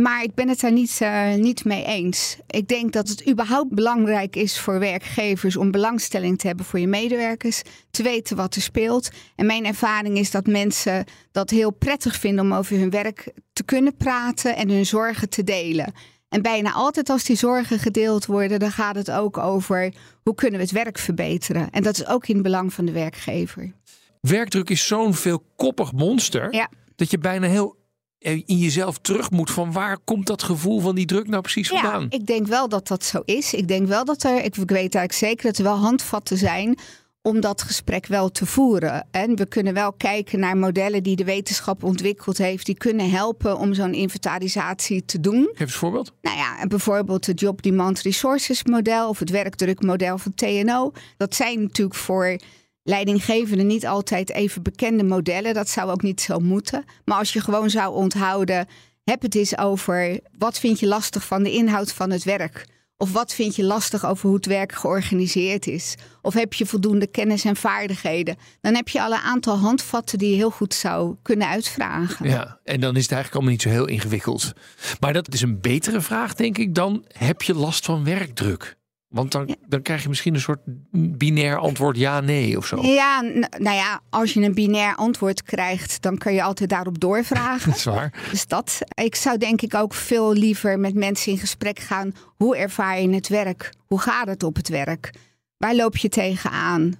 [0.00, 2.36] Maar ik ben het daar niet, eh, niet mee eens.
[2.46, 6.86] Ik denk dat het überhaupt belangrijk is voor werkgevers om belangstelling te hebben voor je
[6.86, 9.08] medewerkers, te weten wat er speelt.
[9.36, 13.62] En mijn ervaring is dat mensen dat heel prettig vinden om over hun werk te
[13.64, 15.92] kunnen praten en hun zorgen te delen.
[16.28, 20.58] En bijna altijd als die zorgen gedeeld worden, dan gaat het ook over hoe kunnen
[20.58, 21.70] we het werk verbeteren.
[21.70, 23.72] En dat is ook in het belang van de werkgever.
[24.20, 26.54] Werkdruk is zo'n veelkoppig monster.
[26.54, 26.68] Ja.
[26.96, 27.76] Dat je bijna heel
[28.18, 31.68] eh, in jezelf terug moet van waar komt dat gevoel van die druk nou precies
[31.68, 32.00] vandaan?
[32.00, 33.54] Ja, ik denk wel dat dat zo is.
[33.54, 36.78] Ik denk wel dat er, ik weet eigenlijk zeker dat er wel handvatten zijn
[37.26, 39.06] om dat gesprek wel te voeren.
[39.10, 43.58] En we kunnen wel kijken naar modellen die de wetenschap ontwikkeld heeft, die kunnen helpen
[43.58, 45.42] om zo'n inventarisatie te doen.
[45.42, 46.12] Geef eens een voorbeeld.
[46.22, 50.92] Nou ja, bijvoorbeeld het Job Demand Resources model of het werkdrukmodel van TNO.
[51.16, 52.36] Dat zijn natuurlijk voor
[52.82, 55.54] leidinggevenden niet altijd even bekende modellen.
[55.54, 56.84] Dat zou ook niet zo moeten.
[57.04, 58.66] Maar als je gewoon zou onthouden,
[59.04, 62.66] heb het eens over wat vind je lastig van de inhoud van het werk.
[62.98, 65.94] Of wat vind je lastig over hoe het werk georganiseerd is?
[66.22, 68.36] Of heb je voldoende kennis en vaardigheden?
[68.60, 72.28] Dan heb je al een aantal handvatten die je heel goed zou kunnen uitvragen.
[72.28, 74.52] Ja, en dan is het eigenlijk allemaal niet zo heel ingewikkeld.
[75.00, 78.76] Maar dat is een betere vraag, denk ik, dan heb je last van werkdruk?
[79.16, 82.82] Want dan, dan krijg je misschien een soort binair antwoord ja-nee of zo.
[82.82, 83.20] Ja,
[83.58, 87.68] nou ja, als je een binair antwoord krijgt, dan kun je altijd daarop doorvragen.
[87.70, 88.12] Dat is waar.
[88.30, 88.78] Dus dat.
[88.94, 92.12] Ik zou denk ik ook veel liever met mensen in gesprek gaan.
[92.36, 93.72] Hoe ervaar je het werk?
[93.86, 95.10] Hoe gaat het op het werk?
[95.56, 96.92] Waar loop je tegenaan?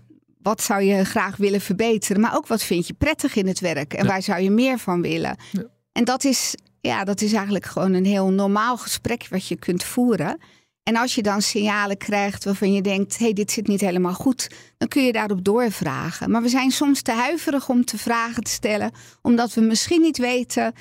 [0.42, 2.20] Wat zou je graag willen verbeteren?
[2.22, 3.92] Maar ook wat vind je prettig in het werk?
[3.94, 4.10] En Ja.
[4.10, 5.36] waar zou je meer van willen?
[5.52, 5.62] Ja.
[5.92, 9.84] En dat is, ja, dat is eigenlijk gewoon een heel normaal gesprek wat je kunt
[9.84, 10.38] voeren.
[10.86, 14.14] En als je dan signalen krijgt waarvan je denkt: hé, hey, dit zit niet helemaal
[14.14, 16.30] goed, dan kun je daarop doorvragen.
[16.30, 18.90] Maar we zijn soms te huiverig om te vragen te stellen,
[19.22, 20.72] omdat we misschien niet weten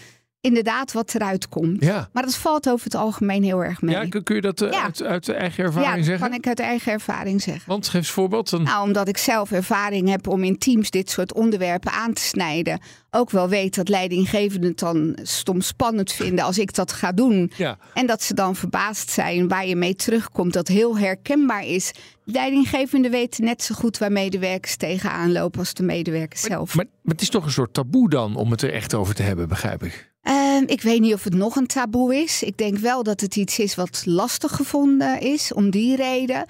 [0.45, 1.83] inderdaad wat eruit komt.
[1.83, 2.09] Ja.
[2.13, 3.95] Maar dat valt over het algemeen heel erg mee.
[3.95, 4.83] Ja, kun kun je dat eh, Ja.
[4.83, 6.27] uit, uit de eigen Ja, ervaring dat zeggen?
[6.27, 7.63] kan ik uit eigen ervaring zeggen.
[7.65, 8.49] Want geef eens een voorbeeld.
[8.49, 8.63] Dan...
[8.63, 12.79] Nou, omdat ik zelf ervaring heb om in teams dit soort onderwerpen aan te snijden.
[13.11, 17.51] Ook wel weet dat leidinggevenden het dan stom spannend vinden als ik dat ga doen.
[17.57, 17.77] Ja.
[17.93, 20.53] En dat ze dan verbaasd zijn waar je mee terugkomt.
[20.53, 21.91] Dat heel herkenbaar is.
[22.23, 26.75] Leidinggevenden weten net zo goed waar medewerkers tegenaan lopen als de medewerkers zelf.
[26.75, 29.23] Maar, maar het is toch een soort taboe dan om het er echt over te
[29.23, 30.13] hebben, begrijp ik.
[30.25, 32.43] Ehm, ik weet niet of het nog een taboe is.
[32.43, 36.45] Ik denk wel dat het iets is wat lastig gevonden is, om die reden.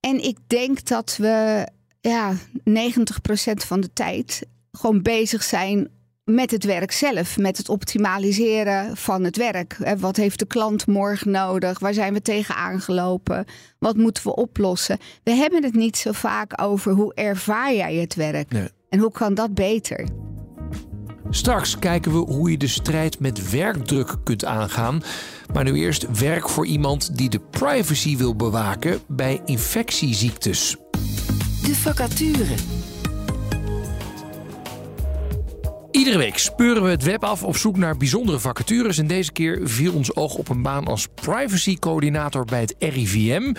[0.00, 1.68] En ik denk dat we
[2.00, 5.88] ja, 90% van de tijd gewoon bezig zijn
[6.24, 9.76] met het werk zelf, met het optimaliseren van het werk.
[9.98, 11.78] Wat heeft de klant morgen nodig?
[11.78, 13.44] Waar zijn we tegen aangelopen?
[13.78, 14.98] Wat moeten we oplossen?
[15.22, 18.52] We hebben het niet zo vaak over hoe ervaar jij het werk
[18.88, 20.08] en hoe kan dat beter.
[21.34, 25.02] Straks kijken we hoe je de strijd met werkdruk kunt aangaan.
[25.52, 30.76] Maar nu eerst werk voor iemand die de privacy wil bewaken bij infectieziektes.
[31.62, 32.54] De vacature.
[35.90, 38.98] Iedere week speuren we het web af op zoek naar bijzondere vacatures.
[38.98, 43.52] En deze keer viel ons oog op een baan als privacy-coördinator bij het RIVM.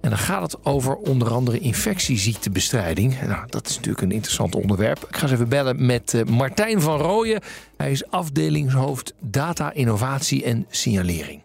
[0.00, 3.20] En dan gaat het over onder andere infectieziektebestrijding.
[3.20, 4.98] Nou, dat is natuurlijk een interessant onderwerp.
[4.98, 7.40] Ik ga eens even bellen met uh, Martijn van Rooyen.
[7.76, 11.42] Hij is afdelingshoofd data, innovatie en signalering.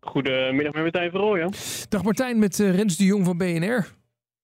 [0.00, 1.52] Goedemiddag met Martijn van Rooyen.
[1.88, 3.86] Dag Martijn, met uh, Rens de Jong van BNR.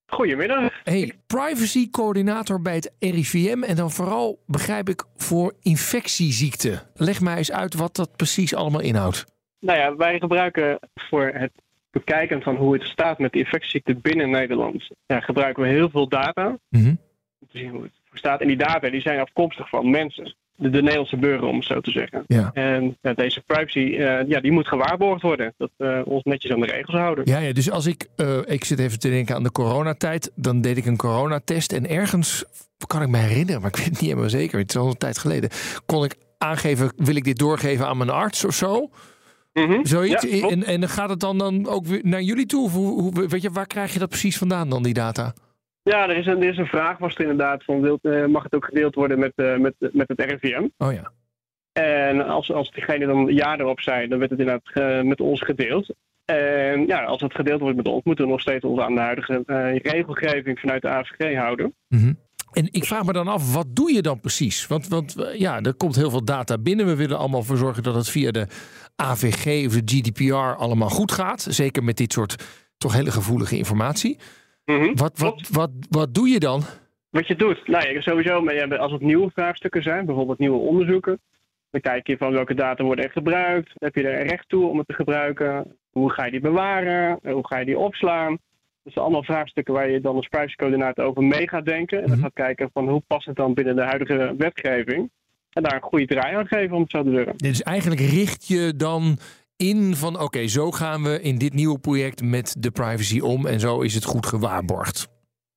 [0.06, 0.80] Goedemiddag.
[0.85, 6.82] Hey, privacy-coördinator bij het RIVM en dan vooral, begrijp ik, voor infectieziekten.
[6.94, 9.24] Leg mij eens uit wat dat precies allemaal inhoudt.
[9.61, 11.52] Nou ja, wij gebruiken voor het
[11.92, 16.09] bekijken van hoe het staat met de infectieziekten binnen Nederland, ja, gebruiken we heel veel
[16.09, 16.59] data.
[16.70, 16.98] Om
[17.50, 18.40] te zien hoe het staat.
[18.40, 20.35] En die data die zijn afkomstig van mensen.
[20.57, 22.24] De, de Nederlandse burger, om het zo te zeggen.
[22.26, 22.50] Ja.
[22.52, 25.55] En ja, deze privacy, uh, ja, die moet gewaarborgd worden.
[25.57, 27.24] Dat we uh, ons netjes aan de regels houden.
[27.26, 30.61] Ja, ja dus als ik, uh, ik zit even te denken aan de coronatijd, dan
[30.61, 32.44] deed ik een coronatest en ergens,
[32.87, 34.96] kan ik me herinneren, maar ik weet het niet helemaal zeker, het is al een
[34.96, 35.50] tijd geleden,
[35.87, 38.90] kon ik aangeven, wil ik dit doorgeven aan mijn arts of zo?
[39.52, 39.86] Mm -hmm.
[39.86, 40.22] Zoiets.
[40.22, 42.64] Ja, en, en gaat het dan, dan ook weer naar jullie toe?
[42.64, 45.32] Of hoe, hoe, weet je, waar krijg je dat precies vandaan dan, die data?
[45.82, 48.42] Ja, er is een, er is een vraag was er inderdaad van, wilt, uh, mag
[48.42, 50.66] het ook gedeeld worden met, uh, met, met het RIVM?
[50.78, 51.12] Oh ja.
[51.72, 55.40] En als, als diegene dan ja erop zei, dan werd het inderdaad uh, met ons
[55.40, 55.94] gedeeld.
[56.24, 59.00] En ja, als het gedeeld wordt met ons, moeten we nog steeds ons aan de
[59.00, 59.42] huidige
[59.82, 61.74] regelgeving vanuit de AVG houden.
[61.88, 62.18] Mm -hmm.
[62.52, 64.66] En ik vraag me dan af, wat doe je dan precies?
[64.66, 66.86] Want, want ja, er komt heel veel data binnen.
[66.86, 68.46] We willen allemaal voor zorgen dat het via de
[68.96, 71.46] AVG of de GDPR allemaal goed gaat.
[71.48, 72.44] Zeker met dit soort
[72.78, 74.18] toch hele gevoelige informatie.
[74.64, 74.96] Mm -hmm.
[74.96, 76.62] wat, wat, wat, wat doe je dan?
[77.10, 77.68] Wat je doet?
[77.68, 81.20] Nou, sowieso, als het nieuwe vraagstukken zijn, bijvoorbeeld nieuwe onderzoeken,
[81.70, 83.72] dan kijk je van welke data worden er gebruikt.
[83.74, 85.76] Heb je er recht toe om het te gebruiken?
[85.90, 87.18] Hoe ga je die bewaren?
[87.22, 88.38] Hoe ga je die opslaan?
[88.83, 92.03] Dat zijn allemaal vraagstukken waar je dan als privacycoördinator over mee gaat denken.
[92.03, 95.11] En dan gaat kijken van hoe past het dan binnen de huidige wetgeving.
[95.51, 97.37] En daar een goede draai aan geven, om het zo te zeggen.
[97.37, 99.18] Dus eigenlijk richt je dan
[99.57, 103.47] in van oké, okay, zo gaan we in dit nieuwe project met de privacy om.
[103.47, 105.09] En zo is het goed gewaarborgd.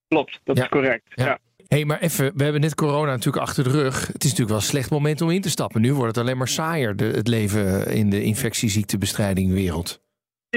[0.08, 0.64] Klopt, dat ja.
[0.64, 1.04] is correct.
[1.10, 1.26] Ja.
[1.26, 1.40] ja.
[1.56, 4.08] Hé, hey, maar even, we hebben net corona natuurlijk achter de rug.
[4.08, 5.82] Het is natuurlijk wel een slecht moment om in te stappen.
[5.82, 10.04] Nu wordt het alleen maar saaier, de, het leven in de infectieziektebestrijdingwereld.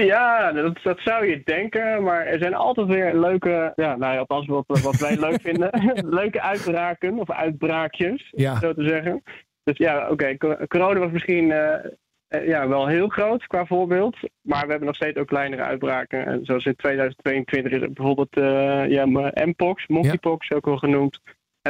[0.05, 4.19] Ja, dat, dat zou je denken, maar er zijn altijd weer leuke, ja, nou ja,
[4.19, 5.69] althans wat, wat wij leuk vinden,
[6.19, 8.59] leuke uitbraken of uitbraakjes, ja.
[8.59, 9.23] zo te zeggen.
[9.63, 14.63] Dus ja, oké, okay, corona was misschien uh, ja, wel heel groot qua voorbeeld, maar
[14.63, 16.25] we hebben nog steeds ook kleinere uitbraken.
[16.25, 19.05] En zoals in 2022 is bijvoorbeeld uh, ja,
[19.45, 21.19] Mpox, monkeypox ook wel genoemd,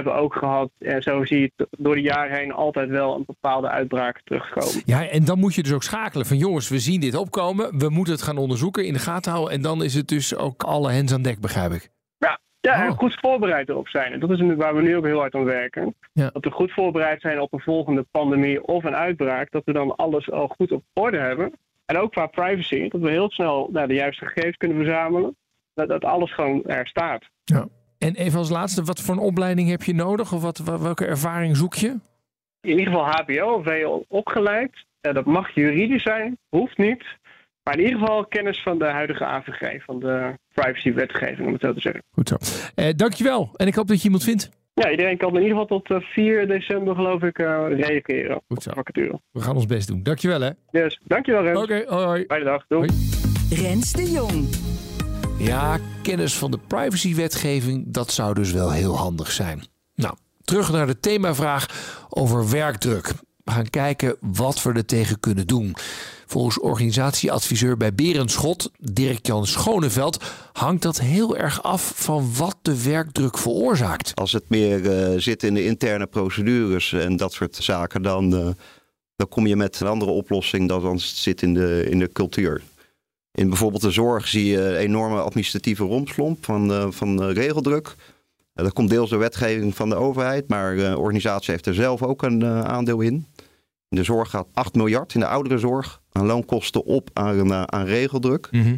[0.03, 0.69] hebben we ook gehad.
[0.79, 4.81] En zo zie je door de jaren heen altijd wel een bepaalde uitbraak terugkomen.
[4.85, 7.77] Ja, en dan moet je dus ook schakelen van jongens, we zien dit opkomen.
[7.77, 9.53] We moeten het gaan onderzoeken, in de gaten houden.
[9.53, 11.89] En dan is het dus ook alle hens aan dek, begrijp ik.
[12.17, 14.13] Ja, ja en goed voorbereid erop zijn.
[14.13, 15.95] En dat is waar we nu ook heel hard aan werken.
[16.13, 16.29] Ja.
[16.33, 19.51] Dat we goed voorbereid zijn op een volgende pandemie of een uitbraak.
[19.51, 21.53] Dat we dan alles al goed op orde hebben.
[21.85, 25.35] En ook qua privacy, dat we heel snel nou, de juiste gegevens kunnen verzamelen.
[25.73, 27.29] Dat, dat alles gewoon er staat.
[27.43, 27.67] Ja.
[27.99, 30.33] En even als laatste, wat voor een opleiding heb je nodig?
[30.33, 31.87] Of wat, welke ervaring zoek je?
[32.61, 34.85] In ieder geval HBO of WO opgeleid.
[35.01, 37.03] Uh, dat mag juridisch zijn, hoeft niet.
[37.63, 41.73] Maar in ieder geval kennis van de huidige AVG, van de privacy-wetgeving, om het zo
[41.73, 42.03] te zeggen.
[42.11, 42.35] Goed zo.
[42.75, 43.49] Uh, dankjewel.
[43.55, 44.49] En ik hoop dat je iemand vindt.
[44.73, 48.71] Ja, iedereen kan in ieder geval tot uh, 4 december, geloof ik, reageren Goed zo.
[48.73, 49.19] vacature.
[49.31, 50.03] We gaan ons best doen.
[50.03, 50.49] Dankjewel, hè.
[50.71, 51.59] Yes, dankjewel, Rens.
[51.61, 52.23] Oké, okay, hoi.
[52.27, 52.65] Fijne dag.
[52.67, 52.89] Doei.
[53.49, 53.61] Hoi.
[53.61, 54.68] Rens de Jong.
[55.39, 59.63] Ja, kennis van de privacywetgeving, dat zou dus wel heel handig zijn.
[59.95, 61.65] Nou, terug naar de themavraag
[62.09, 63.13] over werkdruk.
[63.43, 65.75] We gaan kijken wat we er tegen kunnen doen.
[66.25, 70.23] Volgens organisatieadviseur bij Berenschot, Dirk-Jan Schoneveld,
[70.53, 74.15] hangt dat heel erg af van wat de werkdruk veroorzaakt.
[74.15, 78.47] Als het meer uh, zit in de interne procedures en dat soort zaken, dan, uh,
[79.15, 82.11] dan kom je met een andere oplossing dan als het zit in de, in de
[82.11, 82.61] cultuur.
[83.31, 87.95] In bijvoorbeeld de zorg zie je een enorme administratieve rompslomp van, uh, van regeldruk.
[88.53, 92.23] Dat komt deels door wetgeving van de overheid, maar de organisatie heeft er zelf ook
[92.23, 93.25] een aandeel in.
[93.89, 98.47] In de zorg gaat 8 miljard in de ouderenzorg aan loonkosten op aan, aan regeldruk.
[98.51, 98.75] Mhm.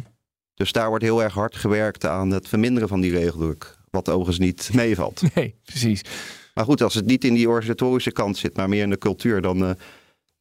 [0.54, 3.78] Dus daar wordt heel erg hard gewerkt aan het verminderen van die regeldruk.
[3.90, 5.22] Wat overigens niet meevalt.
[5.34, 6.02] Nee, precies.
[6.54, 9.40] Maar goed, als het niet in die organisatorische kant zit, maar meer in de cultuur,
[9.40, 9.76] dan,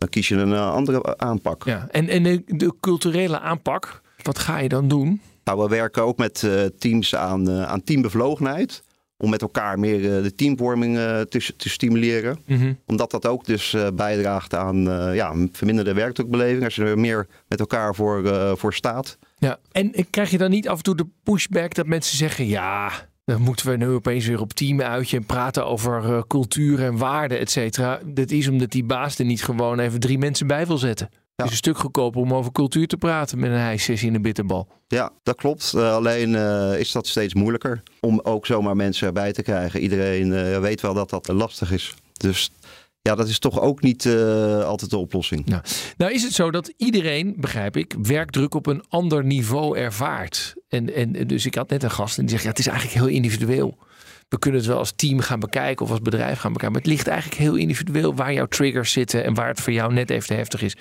[0.01, 1.63] dan kies je een andere aanpak.
[1.65, 5.21] Ja, en, en de, de, culturele aanpak, wat ga je dan doen?
[5.43, 6.47] Nou, we werken ook met
[6.79, 8.83] teams aan, aan teambevlogenheid
[9.21, 12.39] om met elkaar meer uh, de teamvorming uh, te, te, stimuleren.
[12.45, 12.73] Mhm.
[12.85, 14.83] Omdat dat ook dus uh, bijdraagt aan
[15.13, 16.63] ja, een verminderde werkdrukbeleving.
[16.63, 19.17] Als je er meer met elkaar voor, voor staat.
[19.37, 22.47] Ja, en krijg je dan niet af en toe de pushback dat mensen zeggen...
[22.47, 22.91] ja,
[23.31, 27.39] dan moeten we nu opeens weer op team uitje en praten over cultuur en waarden,
[27.39, 27.99] et cetera.
[28.05, 31.09] Dat is omdat die baas er niet gewoon even drie mensen bij wil zetten.
[31.35, 34.21] Het is een stuk goedkoper om over cultuur te praten met een hijssessie in een
[34.21, 34.67] bitterbal.
[34.87, 35.73] Ja, dat klopt.
[35.75, 39.79] Uh, alleen uh, is dat steeds moeilijker om ook zomaar mensen erbij te krijgen.
[39.79, 41.93] Iedereen uh, weet wel dat dat lastig is.
[42.17, 42.51] Dus
[43.01, 44.05] ja, dat is toch ook niet
[44.65, 45.45] altijd de oplossing.
[45.45, 45.61] Nou,
[45.97, 50.53] nou is het zo dat iedereen, begrijp ik, werkdruk op een ander niveau ervaart.
[50.71, 52.97] En, en dus ik had net een gast en die zegt, ja, het is eigenlijk
[52.97, 53.77] heel individueel.
[54.29, 56.71] We kunnen het wel als team gaan bekijken of als bedrijf gaan bekijken.
[56.71, 59.93] Maar het ligt eigenlijk heel individueel waar jouw triggers zitten en waar het voor jou
[59.93, 60.75] net even te heftig is.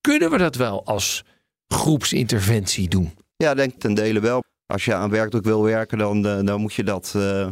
[0.00, 1.24] Kunnen we dat wel als
[1.66, 3.14] groepsinterventie doen?
[3.36, 4.42] Ja, denk ten dele wel.
[4.66, 7.48] Als je aan werkdruk wil werken, dan, uh, dan moet je dat uh,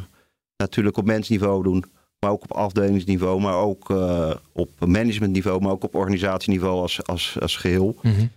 [0.57, 1.85] natuurlijk op mensniveau doen.
[2.19, 7.37] Maar ook op afdelingsniveau, maar ook uh, op managementniveau, maar ook op organisatieniveau als, als,
[7.41, 7.99] als geheel.
[8.03, 8.31] Mm -hmm.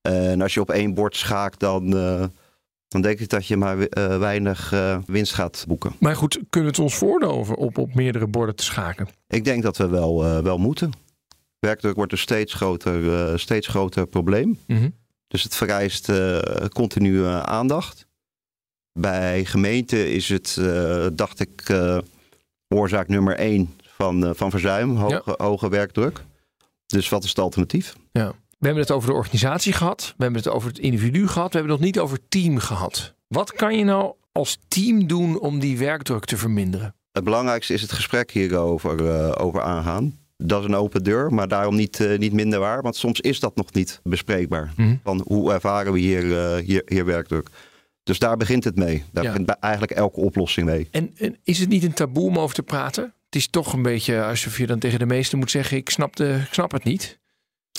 [0.00, 1.94] En als je op één bord schaakt, dan,
[2.94, 3.78] dan denk ik dat je maar
[4.18, 4.74] weinig
[5.06, 5.92] winst gaat boeken.
[5.98, 9.08] Maar goed, kunnen we het ons voordoen op, op meerdere borden te schaken?
[9.28, 10.92] Ik denk dat we wel, wel moeten.
[11.58, 14.58] Werkdruk wordt een steeds groter, steeds groter probleem.
[14.66, 14.94] Mm -hmm.
[15.28, 16.12] Dus het vereist
[16.68, 18.06] continue aandacht.
[18.92, 20.60] Bij gemeenten is het,
[21.12, 21.76] dacht ik,
[22.68, 25.44] oorzaak nummer één van, van verzuim, hoge, ja.
[25.44, 26.24] hoge, werkdruk.
[26.86, 27.96] Dus wat is het alternatief?
[28.12, 28.32] Ja.
[28.64, 31.58] We hebben het over de organisatie gehad, we hebben het over het individu gehad, we
[31.58, 33.14] hebben het nog niet over team gehad.
[33.28, 36.94] Wat kan je nou als team doen om die werkdruk te verminderen?
[37.12, 41.76] Het belangrijkste is het gesprek hierover over aangaan dat is een open deur, maar daarom
[41.76, 42.82] niet, uh, niet minder waar.
[42.82, 44.72] Want soms is dat nog niet bespreekbaar.
[44.76, 45.00] Mm -hmm.
[45.02, 47.48] Van hoe ervaren we hier, uh, hier, hier werkdruk?
[48.02, 49.04] Dus daar begint het mee.
[49.12, 49.30] Daar Ja.
[49.30, 50.88] begint eigenlijk elke oplossing mee.
[50.90, 53.04] En, en is het niet een taboe om over te praten?
[53.24, 56.16] Het is toch een beetje alsof je dan tegen de meesten moet zeggen: ik snap,
[56.16, 57.22] de, ik snap het niet.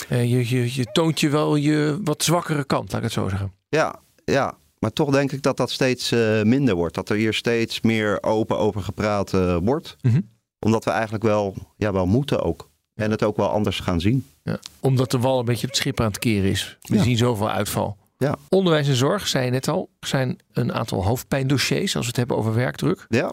[0.08, 3.28] Eh, je, je, je toont je wel je wat zwakkere kant, laat ik het zo
[3.28, 3.52] zeggen.
[3.68, 4.54] Ja, ja.
[4.78, 6.94] Maar toch denk ik dat dat steeds eh, minder wordt.
[6.94, 9.96] Dat er hier steeds meer open over gepraat eh, wordt.
[10.02, 10.20] Mhm.
[10.58, 12.70] Omdat we eigenlijk wel, ja, wel moeten ook.
[12.94, 14.26] En het ook wel anders gaan zien.
[14.42, 14.58] Ja.
[14.80, 16.76] Omdat de wal een beetje op het schip aan het keren is.
[16.80, 17.02] We Ja.
[17.02, 17.96] zien zoveel uitval.
[18.18, 18.36] Ja.
[18.48, 22.36] Onderwijs en zorg, zei je net al, zijn een aantal hoofdpijndossiers als we het hebben
[22.36, 23.04] over werkdruk.
[23.08, 23.32] Ja.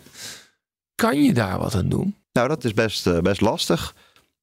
[0.95, 2.15] Kan je daar wat aan doen?
[2.31, 3.95] Nou, dat is best, best lastig.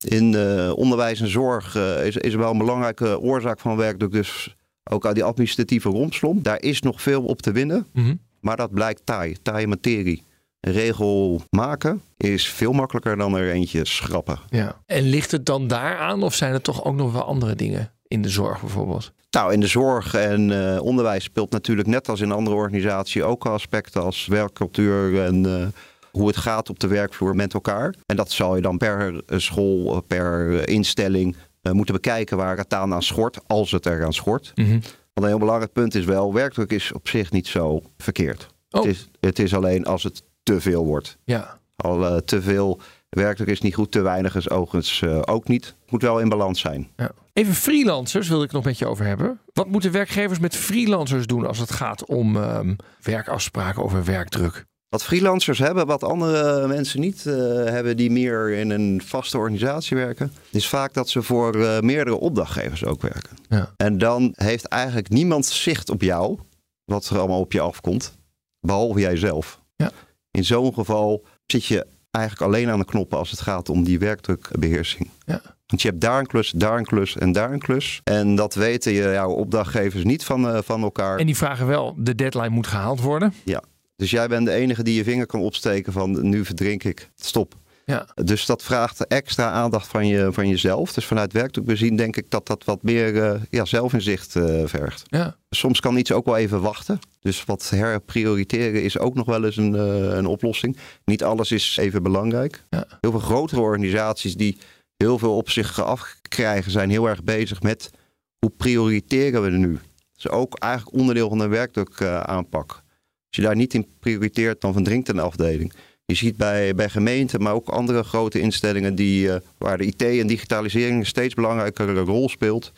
[0.05, 4.13] In eh, onderwijs en zorg eh, is, is wel een belangrijke oorzaak van werkdruk.
[4.13, 4.57] Dus
[4.91, 6.45] ook aan die administratieve rompslomp.
[6.45, 7.87] Daar is nog veel op te winnen.
[7.93, 8.15] Mhm.
[8.41, 10.23] Maar dat blijkt taai, taaie materie.
[10.61, 14.39] Een regel maken is veel makkelijker dan er eentje schrappen.
[14.51, 14.81] Ja.
[14.87, 18.23] En ligt het dan daaraan of zijn er toch ook nog wel andere dingen in
[18.23, 19.13] de zorg bijvoorbeeld?
[19.31, 23.47] Nou, in de zorg en eh, onderwijs speelt natuurlijk net als in andere organisaties ook
[23.47, 25.73] aspecten als werkcultuur en
[26.11, 27.95] hoe het gaat op de werkvloer met elkaar.
[28.07, 31.37] En dat zal je dan per eh, school, eh, per eh, instelling
[31.73, 34.53] moeten bekijken waar het aan aan schort, als het er aan schort.
[34.55, 34.71] Mhm.
[34.71, 34.83] Want
[35.15, 38.47] een heel belangrijk punt is wel, werkdruk is op zich niet zo verkeerd.
[38.71, 38.83] Oh.
[38.83, 41.19] Het, is, het is alleen als het te veel wordt.
[41.25, 41.59] Ja.
[41.77, 45.65] Al te veel werkdruk is niet goed, te weinig is overigens ook niet.
[45.65, 46.89] Het moet wel in balans zijn.
[46.97, 47.11] Ja.
[47.33, 49.41] Even freelancers wil ik nog met je over hebben.
[49.53, 54.65] Wat moeten werkgevers met freelancers doen als het gaat om ehm, werkafspraken over werkdruk?
[54.91, 59.97] Wat freelancers hebben, wat andere mensen niet eh, hebben die meer in een vaste organisatie
[59.97, 63.37] werken, is vaak dat ze voor eh, meerdere opdrachtgevers ook werken.
[63.49, 63.73] Ja.
[63.77, 66.39] En dan heeft eigenlijk niemand zicht op jou,
[66.85, 68.19] wat er allemaal op je afkomt,
[68.61, 69.61] behalve jijzelf.
[69.77, 69.91] Ja.
[70.31, 73.99] In zo'n geval zit je eigenlijk alleen aan de knoppen als het gaat om die
[73.99, 75.11] werkdrukbeheersing.
[75.27, 75.43] Ja.
[75.67, 78.01] Want je hebt daar een klus, daar een klus en daar een klus.
[78.05, 81.19] En dat weten je, jouw opdrachtgevers niet van, eh, van elkaar.
[81.19, 83.33] En die vragen wel, de deadline moet gehaald worden.
[83.45, 83.63] Ja.
[84.01, 87.11] Dus jij bent de enige die je vinger kan opsteken van nu verdrink ik.
[87.17, 87.55] Stop.
[87.85, 88.07] Ja.
[88.15, 90.93] Dus dat vraagt extra aandacht van, je, van jezelf.
[90.93, 95.03] Dus vanuit werkdruk bezien denk ik dat dat wat meer eh, ja, zelfinzicht eh, vergt.
[95.07, 95.37] Ja.
[95.51, 96.99] Soms kan iets ook wel even wachten.
[97.21, 100.77] Dus wat herprioriteren is ook nog wel eens een, eh, een oplossing.
[101.05, 102.63] Niet alles is even belangrijk.
[102.71, 102.87] Ja.
[103.01, 104.59] Heel veel grotere organisaties die
[104.97, 106.71] heel veel op zich afkrijgen...
[106.71, 107.91] zijn heel erg bezig met
[108.39, 109.73] hoe prioriteren we nu.
[109.73, 112.83] Dat is ook eigenlijk onderdeel van een werkdruk aanpak.
[113.31, 115.73] Als je daar niet in prioriteert, dan verdrinkt een afdeling.
[116.05, 120.03] Je ziet bij, bij gemeenten, maar ook andere grote instellingen die, eh, waar de IT
[120.03, 122.73] en digitalisering een steeds belangrijkere rol speelt,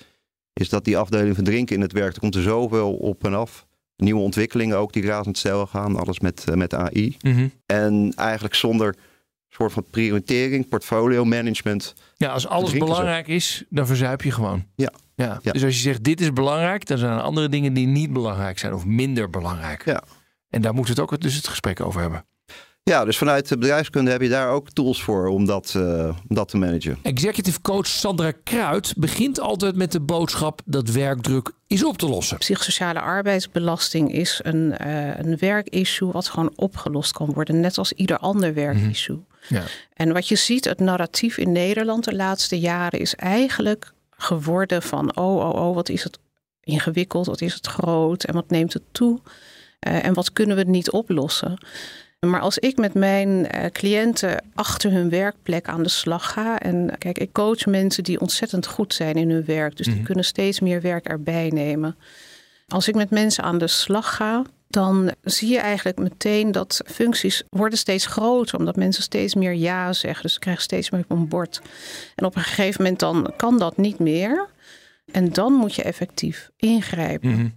[0.53, 3.34] is dat die afdeling van drinken in het werk, er komt er zoveel op en
[3.34, 3.66] af.
[3.96, 7.16] Nieuwe ontwikkelingen ook die razendsnel gaan, alles met, eh, met AI.
[7.20, 7.48] Mhm.
[7.66, 8.96] En eigenlijk zonder
[9.48, 11.94] soort van prioritering, portfolio management.
[12.16, 12.78] Ja, als alles ze.
[12.78, 14.64] belangrijk is, dan verzuip je gewoon.
[14.74, 14.92] Ja.
[15.14, 15.38] Ja.
[15.42, 15.53] Ja.
[15.53, 18.59] Dus als je zegt dit is belangrijk, dan zijn er andere dingen die niet belangrijk
[18.59, 19.84] zijn of minder belangrijk.
[19.84, 20.03] Ja.
[20.53, 22.24] En daar moeten we het ook dus het gesprek over hebben.
[22.84, 26.36] Ja, dus vanuit de bedrijfskunde heb je daar ook tools voor om dat, eh, om
[26.36, 26.98] dat te managen.
[27.03, 32.38] Executive coach Sandra Kruid begint altijd met de boodschap dat werkdruk is op te lossen.
[32.38, 38.18] Psychosociale arbeidsbelasting is een, eh, een werkissue wat gewoon opgelost kan worden, net als ieder
[38.18, 39.24] ander werkissue.
[39.48, 39.62] Ja.
[39.94, 45.16] En wat je ziet, het narratief in Nederland de laatste jaren is eigenlijk geworden van
[45.16, 46.18] oh, oh, oh, wat is het
[46.61, 49.20] ingewikkeld, wat is het groot en wat neemt het toe
[49.83, 51.59] Eh, en wat kunnen we niet oplossen.
[52.26, 56.59] Maar als ik met mijn eh, cliënten achter hun werkplek aan de slag ga.
[56.59, 59.76] En kijk, ik coach mensen die ontzettend goed zijn in hun werk.
[59.76, 61.97] Dus die kunnen steeds meer werk erbij nemen.
[62.68, 67.43] Als ik met mensen aan de slag ga, dan zie je eigenlijk meteen dat functies
[67.49, 68.59] worden steeds groter.
[68.59, 70.22] Omdat mensen steeds meer ja zeggen.
[70.22, 71.61] Dus ze krijgen steeds meer op een bord.
[72.14, 74.49] En op een gegeven moment dan kan dat niet meer.
[75.12, 77.30] En dan moet je effectief ingrijpen.
[77.30, 77.49] Mhm.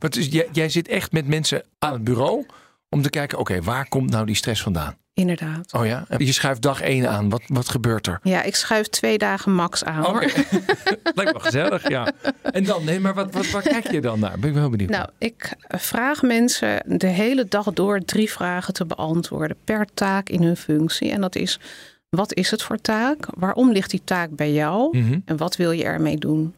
[0.00, 2.46] Maar dus, jij, jij zit echt met mensen aan het bureau
[2.88, 4.96] om te kijken, oké, waar komt nou die stress vandaan?
[5.14, 5.72] Inderdaad.
[5.72, 7.28] Oh ja, je schuift dag één aan.
[7.28, 8.18] Wat, wat gebeurt er?
[8.22, 10.06] Ja, ik schuif twee dagen max aan.
[10.06, 10.10] Oké.
[10.10, 10.20] Hoor.
[11.14, 12.12] Lijkt wel gezellig, ja.
[12.42, 14.38] En dan, nee, maar wat, wat, waar kijk je dan naar?
[14.38, 14.90] Ben ik wel benieuwd.
[14.90, 20.42] Nou, ik vraag mensen de hele dag door drie vragen te beantwoorden per taak in
[20.42, 21.10] hun functie.
[21.10, 21.58] En dat is:
[22.08, 23.26] wat is het voor taak?
[23.36, 24.98] Waarom ligt die taak bij jou?
[24.98, 25.18] Mhm.
[25.24, 26.54] En wat wil je ermee doen?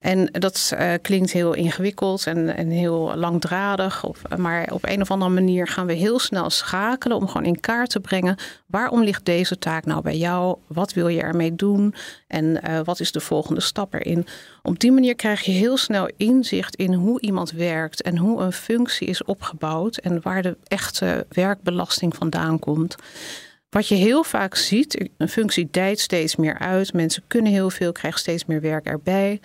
[0.00, 4.04] En dat eh, klinkt heel ingewikkeld en, en heel langdradig.
[4.04, 7.60] Of, maar op een of andere manier gaan we heel snel schakelen om gewoon in
[7.60, 8.36] kaart te brengen.
[8.66, 10.56] Waarom ligt deze taak nou bij jou?
[10.66, 11.94] Wat wil je ermee doen?
[12.26, 14.26] En eh, wat is de volgende stap erin?
[14.62, 18.52] Op die manier krijg je heel snel inzicht in hoe iemand werkt en hoe een
[18.52, 22.96] functie is opgebouwd en waar de echte werkbelasting vandaan komt.
[23.70, 26.92] Wat je heel vaak ziet, een functie dijt steeds meer uit.
[26.92, 29.40] Mensen kunnen heel veel, krijgen steeds meer werk erbij.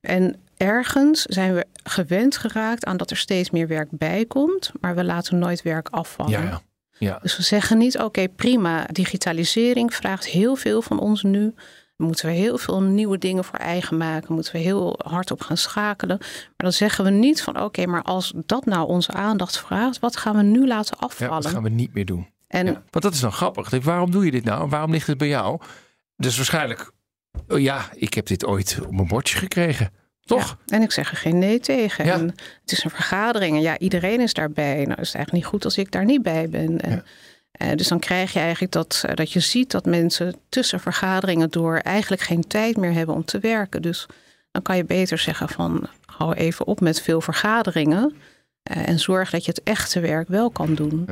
[0.00, 4.94] En ergens zijn we gewend geraakt aan dat er steeds meer werk bij komt, maar
[4.94, 6.32] we laten nooit werk afvallen.
[6.32, 6.60] Ja, ja.
[6.98, 7.18] ja.
[7.22, 11.54] Dus we zeggen niet, oké, prima, digitalisering vraagt heel veel van ons nu.
[11.96, 14.34] Moeten we heel veel nieuwe dingen voor eigen maken?
[14.34, 16.16] Moeten we heel hard op gaan schakelen?
[16.18, 20.16] Maar dan zeggen we niet van, oké, maar als dat nou onze aandacht vraagt, wat
[20.16, 21.42] gaan we nu laten Ja, afvallen?
[21.42, 22.28] dat gaan we niet meer doen.
[22.48, 23.70] En Ja, want dat is dan grappig.
[23.84, 24.68] Waarom doe je dit nou?
[24.68, 25.60] Waarom ligt het bij jou?
[26.16, 26.90] Dus waarschijnlijk,
[27.48, 29.90] oh ja, ik heb dit ooit op mijn bordje gekregen.
[30.24, 30.56] Toch?
[30.66, 32.04] Ja, en ik zeg er geen nee tegen.
[32.04, 32.12] Ja.
[32.12, 32.26] En
[32.60, 34.74] het is een vergadering en ja, iedereen is daarbij.
[34.74, 36.80] Nou, is het eigenlijk niet goed als ik daar niet bij ben.
[36.80, 37.04] En,
[37.50, 41.50] eh, dus dan krijg je eigenlijk dat, eh, dat je ziet dat mensen tussen vergaderingen
[41.50, 43.82] door eigenlijk geen tijd meer hebben om te werken.
[43.82, 44.06] Dus
[44.50, 48.14] dan kan je beter zeggen van hou even op met veel vergaderingen.
[48.62, 51.08] eh, en zorg dat je het echte werk wel kan doen.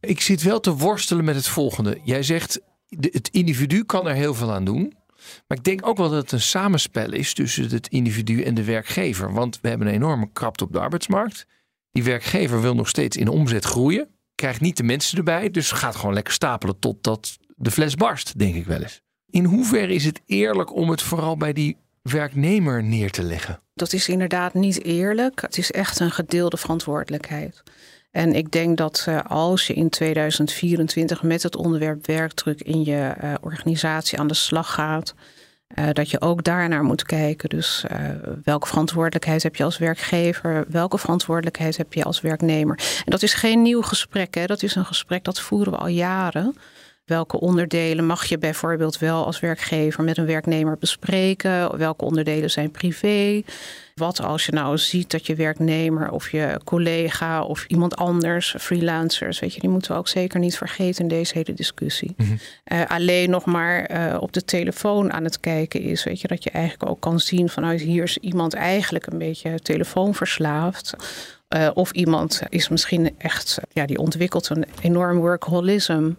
[0.00, 1.98] Ik zit wel te worstelen met het volgende.
[2.04, 4.94] Jij zegt, de- het individu kan er heel veel aan doen.
[5.46, 8.64] Maar ik denk ook wel dat het een samenspel is tussen het individu en de
[8.64, 9.32] werkgever.
[9.32, 11.46] Want we hebben een enorme krapte op de arbeidsmarkt.
[11.92, 14.08] Die werkgever wil nog steeds in omzet groeien.
[14.34, 15.50] Krijgt niet de mensen erbij.
[15.50, 19.00] Dus gaat gewoon lekker stapelen totdat de fles barst, denk ik wel eens.
[19.30, 23.60] In hoeverre is het eerlijk om het vooral bij die werknemer neer te leggen?
[23.74, 25.40] Dat is inderdaad niet eerlijk.
[25.40, 27.62] Het is echt een gedeelde verantwoordelijkheid.
[28.12, 33.00] En ik denk dat eh, als je in 2024 met het onderwerp werkdruk in je
[33.00, 35.14] eh, organisatie aan de slag gaat,
[35.66, 37.48] eh, dat je ook daarnaar moet kijken.
[37.48, 37.84] Dus
[38.44, 40.64] welke verantwoordelijkheid heb je als werkgever?
[40.68, 42.76] Welke verantwoordelijkheid heb je als werknemer?
[42.76, 44.34] En dat is geen nieuw gesprek.
[44.34, 44.46] Hè?
[44.46, 46.56] Dat is een gesprek dat voeren we al jaren.
[47.04, 51.78] Welke onderdelen mag je bijvoorbeeld wel als werkgever met een werknemer bespreken?
[51.78, 53.42] Welke onderdelen zijn privé?
[53.94, 59.40] Wat als je nou ziet dat je werknemer of je collega of iemand anders, freelancers,
[59.40, 62.14] weet je, die moeten we ook zeker niet vergeten in deze hele discussie.
[62.64, 66.44] Eh, alleen nog maar eh, op de telefoon aan het kijken is, weet je, dat
[66.44, 70.94] je eigenlijk ook kan zien vanuit hier is iemand eigenlijk een beetje telefoonverslaafd.
[71.52, 76.10] Eh, of iemand is misschien echt, ja, die ontwikkelt een enorm workaholism.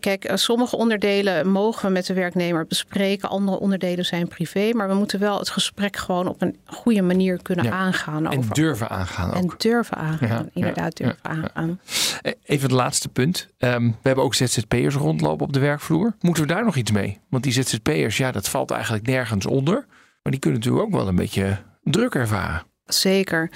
[0.00, 4.88] Kijk, eh, sommige onderdelen mogen we met de werknemer bespreken, andere onderdelen zijn privé, maar
[4.88, 7.70] we moeten wel het gesprek gewoon op een goede manier kunnen Ja.
[7.70, 8.26] aangaan.
[8.30, 9.36] En over- durven aangaan ook.
[9.36, 11.80] en durven aangaan, Ja, inderdaad durven aangaan.
[12.22, 13.48] Eh, Even het laatste punt.
[13.58, 16.14] Ehm, we hebben ook ZZP'ers rondlopen op de werkvloer.
[16.20, 17.20] Moeten we daar nog iets mee?
[17.30, 19.74] Want die ZZP'ers, ja, dat valt eigenlijk nergens onder.
[20.22, 22.62] Maar die kunnen natuurlijk ook wel een beetje druk ervaren.
[22.86, 23.50] Zeker.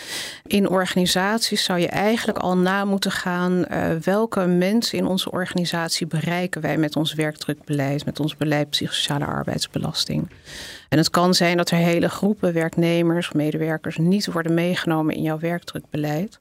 [0.46, 6.06] In organisaties zou je eigenlijk al na moeten gaan uh, welke mensen in onze organisatie
[6.06, 10.30] bereiken wij met ons werkdrukbeleid, met ons beleid psychosociale arbeidsbelasting.
[10.88, 15.38] En het kan zijn dat er hele groepen werknemers, medewerkers niet worden meegenomen in jouw
[15.38, 16.38] werkdrukbeleid.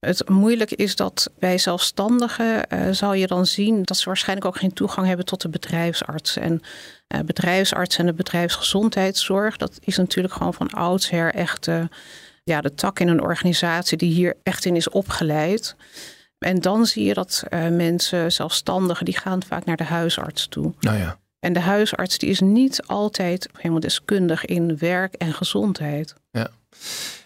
[0.00, 4.56] Het moeilijke is dat bij zelfstandigen uh, zal je dan zien dat ze waarschijnlijk ook
[4.56, 6.36] geen toegang hebben tot de bedrijfsarts.
[6.36, 6.62] En
[7.14, 11.84] uh, bedrijfsarts en de bedrijfsgezondheidszorg, dat is natuurlijk gewoon van oudsher echt uh,
[12.44, 15.76] ja, de tak in een organisatie die hier echt in is opgeleid.
[16.38, 20.74] En dan zie je dat mensen, zelfstandigen, die gaan vaak naar de huisarts toe.
[20.80, 21.18] Nou ja.
[21.40, 26.14] En de huisarts die is niet altijd helemaal deskundig in werk en gezondheid.
[26.30, 26.48] Ja.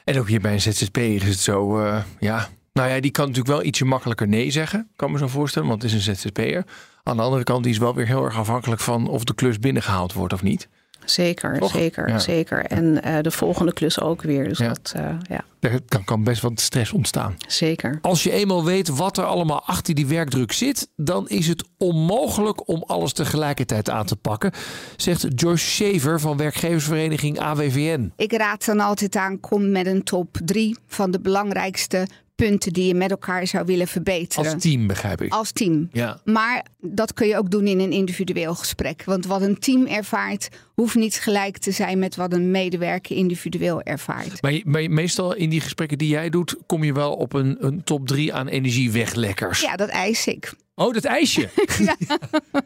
[0.04, 1.86] En ook hier bij een ZZP is het zo,
[2.18, 4.88] ja, nou ja, die kan natuurlijk wel ietsje makkelijker nee zeggen.
[4.96, 6.64] Kan me zo voorstellen, want het is een ZZP'er.
[7.02, 9.58] Aan de andere kant, die is wel weer heel erg afhankelijk van of de klus
[9.58, 10.68] binnengehaald wordt of niet.
[11.04, 12.64] Zeker, zeker, zeker.
[12.64, 14.48] En uh, de volgende klus ook weer.
[14.48, 14.68] Dus ja.
[14.68, 15.44] dat, uh, ja.
[15.60, 17.36] Er kan, kan best wat stress ontstaan.
[17.48, 17.98] Zeker.
[18.02, 22.68] Als je eenmaal weet wat er allemaal achter die werkdruk zit, dan is het onmogelijk
[22.68, 24.52] om alles tegelijkertijd aan te pakken,
[24.96, 28.12] zegt Joyce Shaver van werkgeversvereniging AWVN.
[28.16, 32.06] Ik raad dan altijd aan, kom met een top drie van de belangrijkste
[32.48, 34.52] punten die je met elkaar zou willen verbeteren.
[34.52, 35.32] Als team, begrijp ik.
[35.32, 35.88] Als team.
[35.92, 36.20] Ja.
[36.24, 39.04] Maar dat kun je ook doen in een individueel gesprek.
[39.04, 43.82] Want wat een team ervaart, hoeft niet gelijk te zijn met wat een medewerker individueel
[43.82, 44.42] ervaart.
[44.42, 47.84] Maar, maar meestal in die gesprekken die jij doet, kom je wel op een, een
[47.84, 49.60] top drie aan energieweglekkers.
[49.60, 50.52] Ja, dat eis ik.
[50.76, 51.48] Oh, dat ijsje.
[51.78, 51.96] ja.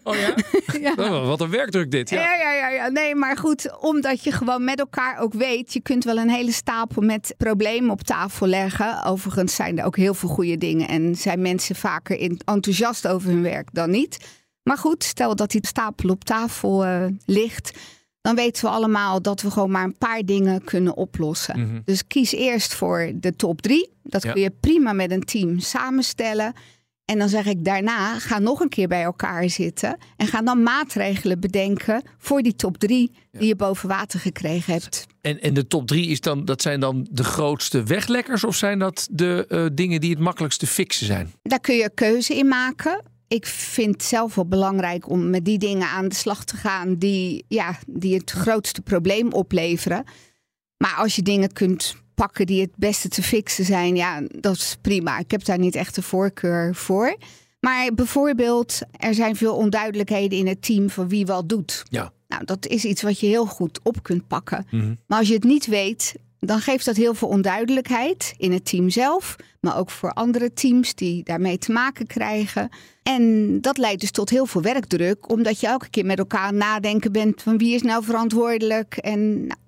[0.02, 0.34] Oh ja?
[0.80, 0.94] ja.
[0.96, 2.10] Oh, wat een werkdruk dit.
[2.10, 2.20] Ja.
[2.20, 2.88] Ja, ja, ja, ja.
[2.88, 5.72] Nee, maar goed, omdat je gewoon met elkaar ook weet.
[5.72, 9.04] Je kunt wel een hele stapel met problemen op tafel leggen.
[9.04, 10.88] Overigens zijn er ook heel veel goede dingen.
[10.88, 14.18] En zijn mensen vaker enthousiast over hun werk dan niet.
[14.62, 17.78] Maar goed, stel dat die stapel op tafel uh, ligt.
[18.20, 21.60] Dan weten we allemaal dat we gewoon maar een paar dingen kunnen oplossen.
[21.60, 21.80] Mhm.
[21.84, 23.92] Dus kies eerst voor de top drie.
[24.02, 24.32] Dat Ja.
[24.32, 26.52] kun je prima met een team samenstellen.
[27.04, 29.96] En dan zeg ik daarna, ga nog een keer bij elkaar zitten.
[30.16, 35.06] En ga dan maatregelen bedenken voor die top drie die je boven water gekregen hebt.
[35.20, 38.44] En, en de top drie is dan, dat zijn dan de grootste weglekkers?
[38.44, 41.32] Of zijn dat de eh, dingen die het makkelijkst te fixen zijn?
[41.42, 43.02] Daar kun je keuze in maken.
[43.28, 46.94] Ik vind het zelf wel belangrijk om met die dingen aan de slag te gaan
[46.94, 50.04] die, ja, die het grootste probleem opleveren.
[50.76, 54.76] Maar als je dingen kunt pakken die het beste te fixen zijn, ja, dat is
[54.80, 55.18] prima.
[55.18, 57.16] Ik heb daar niet echt een voorkeur voor.
[57.60, 61.82] Maar bijvoorbeeld, er zijn veel onduidelijkheden in het team van wie wat doet.
[61.90, 62.12] Ja.
[62.28, 64.66] Nou, dat is iets wat je heel goed op kunt pakken.
[64.70, 64.94] Mhm.
[65.06, 68.90] Maar als je het niet weet, dan geeft dat heel veel onduidelijkheid in het team
[68.90, 72.68] zelf, maar ook voor andere teams die daarmee te maken krijgen.
[73.02, 77.12] En dat leidt dus tot heel veel werkdruk, omdat je elke keer met elkaar nadenken
[77.12, 78.96] bent van wie is nou verantwoordelijk.
[78.96, 79.60] En nou,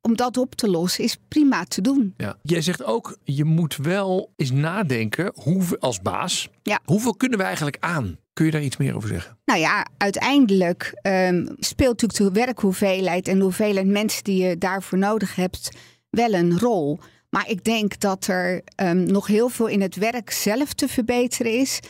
[0.00, 2.14] om dat op te lossen is prima te doen.
[2.16, 2.36] Ja.
[2.42, 6.48] Jij zegt ook, je moet wel eens nadenken hoeveel, als baas.
[6.62, 6.80] Ja.
[6.84, 8.18] Hoeveel kunnen we eigenlijk aan?
[8.32, 9.38] Kun je daar iets meer over zeggen?
[9.44, 14.98] Nou ja, uiteindelijk ehm, speelt natuurlijk de werkhoeveelheid en de hoeveelheid mensen die je daarvoor
[14.98, 15.70] nodig hebt
[16.14, 16.98] wel een rol.
[17.30, 21.52] Maar ik denk dat er ehm, nog heel veel in het werk zelf te verbeteren
[21.52, 21.80] is.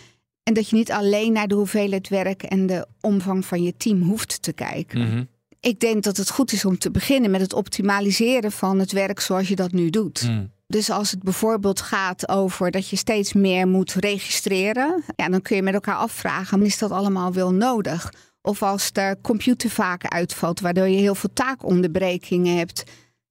[0.43, 4.03] En dat je niet alleen naar de hoeveelheid werk en de omvang van je team
[4.03, 5.01] hoeft te kijken.
[5.01, 5.25] Mhm.
[5.61, 9.21] Ik denk dat het goed is om te beginnen met het optimaliseren van het werk
[9.21, 10.29] zoals je dat nu doet.
[10.29, 10.53] Mm.
[10.67, 15.57] Dus als het bijvoorbeeld gaat over dat je steeds meer moet registreren, ja, dan kun
[15.57, 18.13] je met elkaar afvragen: is dat allemaal wel nodig?
[18.43, 22.85] Of als de computer vaak uitvalt, waardoor je heel veel taakonderbrekingen hebt.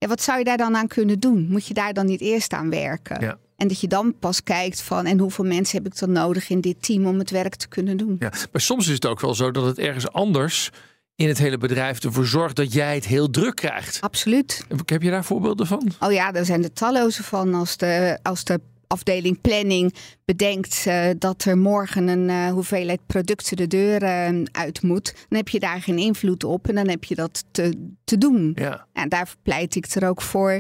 [0.04, 1.48] Ja, wat zou je daar dan aan kunnen doen?
[1.50, 3.22] Moet je daar dan niet eerst aan werken?
[3.22, 3.38] Ja.
[3.56, 6.62] En dat je dan pas kijkt van en hoeveel mensen heb ik dan nodig in
[6.62, 8.16] dit team om het werk te kunnen doen?
[8.20, 8.32] Ja.
[8.52, 10.70] Maar soms is het ook wel zo dat het ergens anders
[11.16, 14.02] in het hele bedrijf ervoor zorgt dat jij het heel druk krijgt.
[14.02, 14.66] Absoluut.
[14.86, 15.92] Heb je daar voorbeelden van?
[16.00, 17.54] Oh ja, daar zijn er talloze van.
[17.54, 18.60] Als de, als de
[18.94, 19.94] afdeling planning
[20.26, 25.38] bedenkt eh, dat er morgen een eh, hoeveelheid producten de deur eh, uit moet, dan
[25.38, 28.52] heb je daar geen invloed op en dan heb je dat te, te doen.
[28.56, 28.88] Ja.
[28.94, 30.60] En daar pleit ik er ook voor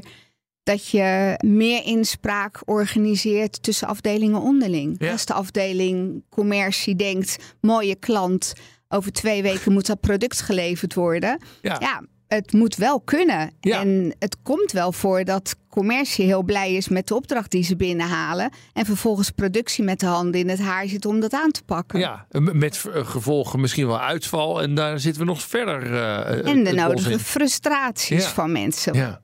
[0.63, 4.95] dat je meer inspraak organiseert tussen afdelingen onderling.
[4.97, 5.11] Ja.
[5.11, 8.53] Als de afdeling commercie denkt, mooie klant,
[8.87, 11.39] over twee weken moet dat product geleverd worden.
[11.61, 11.77] Ja.
[11.79, 12.03] ja
[12.33, 13.51] het moet wel kunnen.
[13.59, 13.79] Ja.
[13.79, 17.75] En het komt wel voor dat commercie heel blij is met de opdracht die ze
[17.75, 18.49] binnenhalen.
[18.73, 21.99] En vervolgens productie met de handen in het haar zit om dat aan te pakken.
[21.99, 24.61] Ja, met eh, gevolgen misschien wel uitval.
[24.61, 25.93] En daar zitten we nog verder.
[25.93, 28.29] eh, En de nodige frustraties Ja.
[28.29, 28.93] van mensen.
[28.93, 29.21] Ja.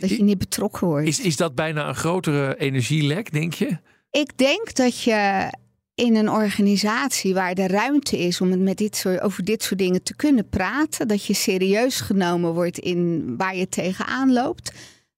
[0.00, 1.06] Dat je niet betrokken wordt.
[1.08, 3.78] Is, is dat bijna een grotere energielek, denk je?
[4.10, 5.50] Ik denk dat je
[5.98, 9.78] in een organisatie waar de ruimte is om het met dit soort, over dit soort
[9.78, 14.72] dingen te kunnen praten, dat je serieus genomen wordt in waar je tegenaan loopt,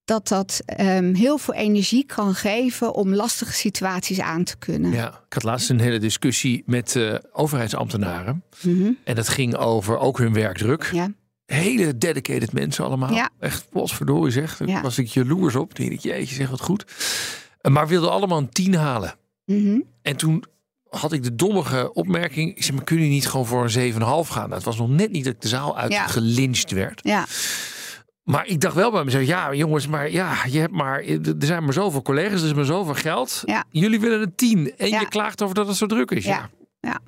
[0.05, 4.93] dat dat ehm, heel veel energie kan geven om lastige situaties aan te kunnen.
[4.93, 8.43] Ja, ik had laatst een hele discussie met uh, overheidsambtenaren.
[8.63, 8.91] Mhm.
[9.05, 10.91] En dat ging over ook hun werkdruk.
[10.93, 11.13] Ja.
[11.47, 13.13] Hele dedicated mensen allemaal.
[13.13, 13.31] Ja.
[13.39, 14.57] Echt, verdorie zeg.
[14.57, 14.83] Daar Ja.
[14.83, 15.75] was ik jaloers op.
[15.75, 16.85] Die ik, jeetje, zeg wat goed.
[17.63, 19.15] Maar wilden allemaal een tien halen.
[19.45, 19.81] Mhm.
[20.03, 20.45] En toen
[20.91, 22.57] had ik de dommige opmerking.
[22.57, 24.43] Ik zei, maar kunnen jullie niet gewoon voor een 7,5 gaan?
[24.43, 26.07] Nou, het was nog net niet dat ik de zaal uit Ja.
[26.69, 27.01] werd.
[27.03, 27.27] Ja.
[28.23, 31.65] Maar ik dacht wel bij mezelf, ja jongens, maar ja, je hebt maar, er zijn
[31.65, 33.43] maar zoveel collega's, er is maar zoveel geld.
[33.45, 33.65] Ja.
[33.71, 35.01] Jullie willen een tien en Ja.
[35.01, 36.25] je klaagt over dat het zo druk is.
[36.25, 36.51] Ja.
[36.81, 37.01] Ja.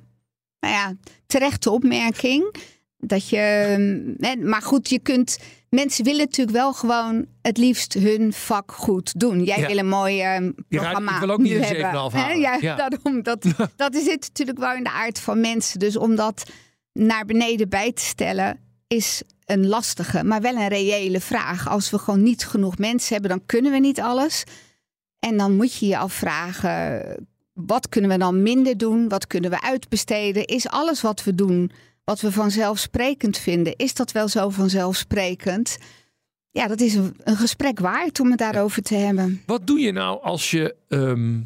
[0.59, 0.93] Nou ja,
[1.25, 2.55] terechte opmerking.
[2.97, 3.37] Dat je,
[4.19, 5.39] hè, maar goed, je kunt.
[5.73, 9.43] Mensen willen natuurlijk wel gewoon het liefst hun vak goed doen.
[9.43, 9.67] Jij Ja.
[9.67, 12.11] wil een mooi eh, programma ik wil ook niet een hebben.
[12.11, 12.19] 7,5 hè?
[12.19, 12.39] halen.
[12.39, 12.75] Ja, Ja.
[12.89, 13.45] Daarom, dat,
[13.75, 15.79] dat zit natuurlijk wel in de aard van mensen.
[15.79, 16.43] Dus om dat
[16.93, 21.69] naar beneden bij te stellen is een lastige, maar wel een reële vraag.
[21.69, 24.43] Als we gewoon niet genoeg mensen hebben, dan kunnen we niet alles.
[25.19, 27.01] En dan moet je je afvragen,
[27.53, 29.09] wat kunnen we dan minder doen?
[29.09, 30.45] Wat kunnen we uitbesteden?
[30.45, 31.71] Is alles wat we doen,
[32.03, 35.77] wat we vanzelfsprekend vinden, is dat wel zo vanzelfsprekend?
[36.51, 39.41] Ja, dat is een, een gesprek waard om het daarover te hebben.
[39.45, 41.39] Wat doe je nou als je ehm,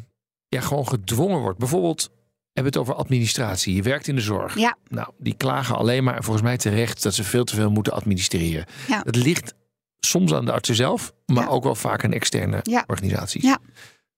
[0.48, 1.58] ja, gewoon gedwongen wordt?
[1.58, 3.74] Bijvoorbeeld, we hebben het over administratie.
[3.74, 4.58] Je werkt in de zorg.
[4.58, 4.76] Ja.
[4.88, 8.64] Nou, die klagen alleen maar, volgens mij terecht, dat ze veel te veel moeten administreren.
[8.88, 9.00] Ja.
[9.04, 9.54] Het ligt
[10.00, 11.50] soms aan de artsen zelf, maar Ja.
[11.50, 12.84] ook wel vaak aan externe Ja.
[12.86, 13.42] organisaties.
[13.42, 13.58] Ja.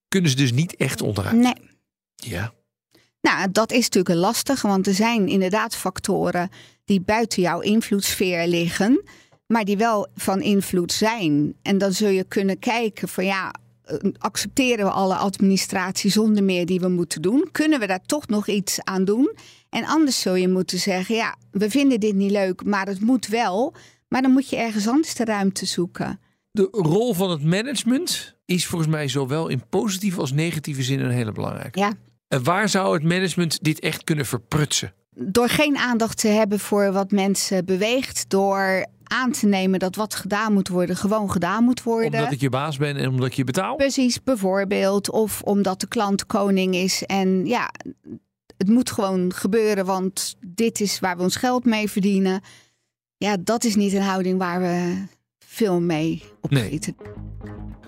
[0.09, 1.37] Kunnen ze dus niet echt onderuit?
[1.37, 1.55] Nee.
[2.15, 2.53] Ja.
[3.21, 6.49] Nou, dat is natuurlijk een lastige, want er zijn inderdaad factoren
[6.85, 9.03] die buiten jouw invloedssfeer liggen,
[9.47, 11.55] maar die wel van invloed zijn.
[11.63, 16.67] En dan zul je kunnen kijken van ja, eh, accepteren we alle administratie zonder meer
[16.67, 17.49] die we moeten doen?
[17.53, 19.37] Kunnen we daar toch nog iets aan doen?
[19.69, 23.27] En anders zul je moeten zeggen, ja, we vinden dit niet leuk, maar het moet
[23.27, 23.75] wel.
[24.09, 26.21] Maar dan moet je ergens anders de ruimte zoeken.
[26.51, 31.11] De rol van het management is volgens mij zowel in positieve als negatieve zin een
[31.11, 31.79] hele belangrijke.
[31.79, 31.93] Ja.
[32.31, 34.93] En waar zou het management dit echt kunnen verprutsen?
[35.15, 40.15] door geen aandacht te hebben voor wat mensen beweegt, door aan te nemen dat wat
[40.15, 42.19] gedaan moet worden, gewoon gedaan moet worden.
[42.19, 43.77] Omdat ik je baas ben en omdat ik je betaal?
[43.77, 45.11] Precies, bijvoorbeeld.
[45.11, 47.03] Of omdat de klant koning is.
[47.07, 47.71] En ja,
[48.57, 52.41] het moet gewoon gebeuren, want dit is waar we ons geld mee verdienen.
[53.17, 55.05] Ja, dat is niet een houding waar we
[55.39, 56.97] veel mee opschieten.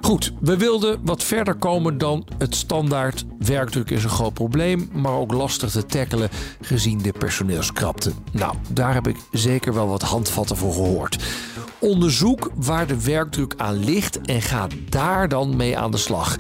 [0.03, 3.25] Goed, we wilden wat verder komen dan het standaard.
[3.39, 6.29] Werkdruk is een groot probleem, maar ook lastig te tackelen
[6.61, 8.13] gezien de personeelskrapte.
[8.33, 11.25] Nou, daar heb ik zeker wel wat handvatten voor gehoord.
[11.79, 16.37] Onderzoek waar de werkdruk aan ligt en ga daar dan mee aan de slag.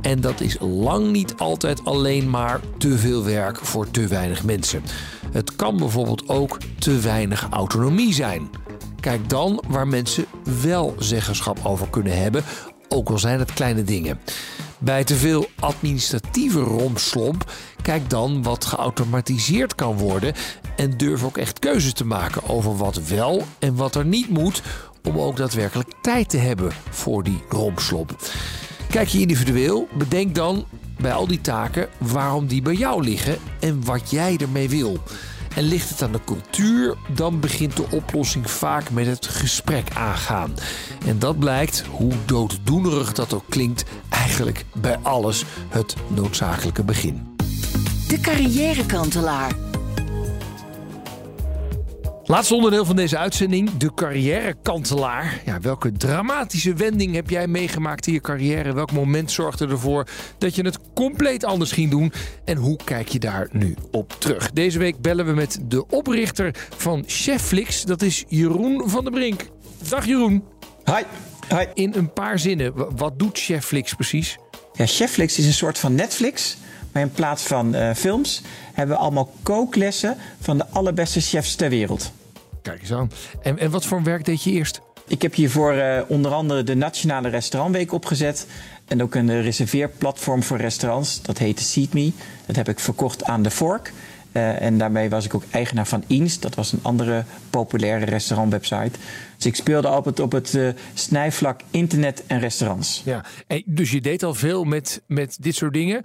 [0.00, 4.82] En dat is lang niet altijd alleen maar te veel werk voor te weinig mensen.
[5.32, 8.50] Het kan bijvoorbeeld ook te weinig autonomie zijn.
[9.00, 10.24] Kijk dan waar mensen
[10.62, 12.44] wel zeggenschap over kunnen hebben,
[12.92, 14.20] ook al zijn het kleine dingen.
[14.78, 20.34] Bij te veel administratieve rompslomp, kijk dan wat geautomatiseerd kan worden
[20.76, 24.62] en durf ook echt keuzes te maken over wat wel en wat er niet moet,
[25.08, 28.16] om ook daadwerkelijk tijd te hebben voor die rompslomp.
[28.88, 30.64] Kijk je individueel, bedenk dan
[30.98, 34.98] bij al die taken waarom die bij jou liggen en wat jij ermee wil.
[35.54, 40.54] En ligt het aan de cultuur, dan begint de oplossing vaak met het gesprek aangaan.
[41.06, 47.36] En dat blijkt, hoe dooddoenerig dat ook klinkt, eigenlijk bij alles het noodzakelijke begin.
[48.08, 49.61] De carrièrekantelaar.
[52.32, 55.42] Laatste onderdeel van deze uitzending, de carrièrekantelaar.
[55.44, 58.72] Ja, welke dramatische wending heb jij meegemaakt in je carrière?
[58.74, 60.06] Welk moment zorgde ervoor
[60.38, 62.12] dat je het compleet anders ging doen?
[62.44, 64.52] En hoe kijk je daar nu op terug?
[64.52, 67.82] Deze week bellen we met de oprichter van Chefflix.
[67.82, 69.48] Dat is Jeroen van der Brink.
[69.88, 70.44] Dag Jeroen.
[70.84, 71.02] Hi.
[71.56, 71.64] Hi.
[71.74, 74.38] In een paar zinnen, wat doet Chefflix precies?
[74.72, 76.56] Ja, Chefflix is een soort van Netflix.
[76.92, 81.68] Maar in plaats van eh, films hebben we allemaal kooklessen van de allerbeste chefs ter
[81.68, 82.12] wereld.
[82.62, 83.10] Kijk eens aan.
[83.42, 84.80] En, en wat voor werk deed je eerst?
[85.06, 88.46] Ik heb hiervoor eh, onder andere de Nationale Restaurantweek opgezet.
[88.86, 91.22] En ook een reserveerplatform voor restaurants.
[91.22, 92.12] Dat heette SeatMe.
[92.46, 93.92] Dat heb ik verkocht aan The Fork.
[94.32, 96.40] Eh, en daarmee was ik ook eigenaar van Eens.
[96.40, 98.98] Dat was een andere populaire restaurantwebsite.
[99.36, 103.02] Dus ik speelde altijd op het eh, snijvlak internet en restaurants.
[103.04, 106.02] Ja, en dus je deed al veel met, met dit soort dingen.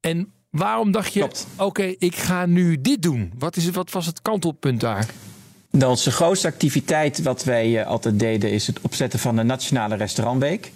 [0.00, 3.32] En waarom dacht je, oké, ik ga nu dit doen?
[3.38, 5.06] Wat, is het, wat was het kantelpunt daar?
[5.70, 9.96] Nou, onze grootste activiteit wat wij eh, altijd deden is het opzetten van de Nationale
[9.96, 10.72] Restaurantweek.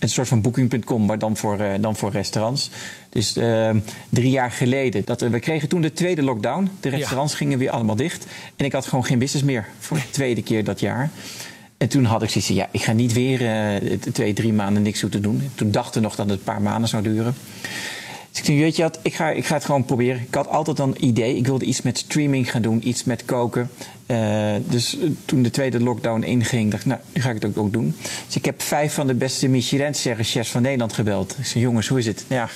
[0.00, 2.70] Een soort van booking.com, maar dan voor, eh, dan voor restaurants.
[3.08, 3.70] Dus eh,
[4.08, 5.02] drie jaar geleden.
[5.04, 6.70] Dat, eh, we kregen toen de tweede lockdown.
[6.80, 8.26] De restaurants gingen weer allemaal dicht.
[8.56, 11.10] En ik had gewoon geen business meer voor de tweede keer dat jaar.
[11.76, 13.40] En toen had ik zoiets ja, ik ga niet weer
[13.82, 15.50] uh, twee, drie maanden niks hoeven doen.
[15.54, 17.34] Toen dacht ik nog dat het een paar maanden zou duren.
[18.30, 20.20] Dus ik denk, weet je wat, ik ga, ik ga het gewoon proberen.
[20.20, 21.36] Ik had altijd een idee.
[21.36, 23.70] Ik wilde iets met streaming gaan doen, iets met koken.
[24.10, 27.58] Uh, dus toen de tweede lockdown inging, dacht ik, nou, nu ga ik het ook,
[27.64, 27.96] ook doen.
[28.26, 31.38] Dus ik heb vijf van de beste Michelin-chefs van Nederland gebeld.
[31.38, 32.24] Ik zei, jongens, hoe is het?
[32.28, 32.48] Ja,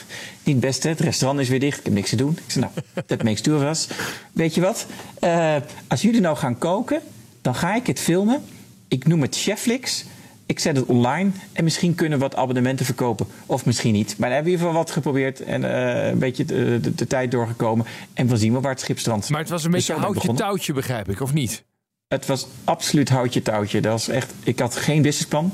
[0.43, 0.89] niet het beste.
[0.89, 1.79] Het restaurant is weer dicht.
[1.79, 2.39] Ik heb niks te doen.
[2.47, 3.89] Ik zei, nou, dat makes two of us.
[4.33, 4.87] Weet je wat?
[5.21, 5.57] Uh,
[5.89, 7.01] als jullie nou gaan koken,
[7.43, 8.43] dan ga ik het filmen.
[8.89, 10.05] Ik noem het Cheflix.
[10.47, 13.27] Ik zet het online en misschien kunnen we wat abonnementen verkopen.
[13.47, 14.19] Of misschien niet.
[14.19, 16.95] Maar dan hebben we in ieder geval wat geprobeerd en uh, een beetje de, de,
[16.95, 17.87] de, tijd doorgekomen.
[18.15, 19.31] En we zien wel waar het schip strandt.
[19.31, 20.47] Maar het was een Dus beetje zo ben ik houtje begonnen.
[20.47, 21.65] touwtje, begrijp ik, of niet?
[22.09, 23.81] Het was absoluut houtje touwtje.
[23.81, 25.53] Dat was echt, ik had geen businessplan.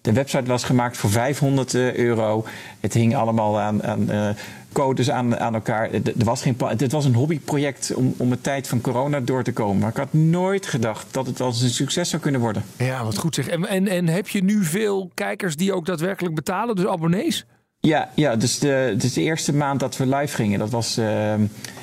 [0.00, 2.46] De website was gemaakt voor 500 euro.
[2.80, 4.28] Het hing allemaal aan, aan uh,
[4.72, 5.90] codes aan, aan elkaar.
[5.92, 6.70] Er was geen plan.
[6.70, 9.78] Het was een hobbyproject om, om de tijd van corona door te komen.
[9.78, 12.64] Maar ik had nooit gedacht dat het eens een succes zou kunnen worden.
[12.76, 13.48] Ja, wat goed zeg.
[13.48, 17.46] En, en, en heb je nu veel kijkers die ook daadwerkelijk betalen, dus abonnees?
[17.80, 21.34] Ja, ja dus, de, dus de eerste maand dat we live gingen, dat was uh,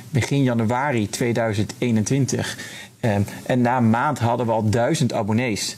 [0.09, 2.57] begin januari 2021.
[3.01, 3.15] Uh,
[3.45, 5.77] en na een maand hadden we al duizend abonnees.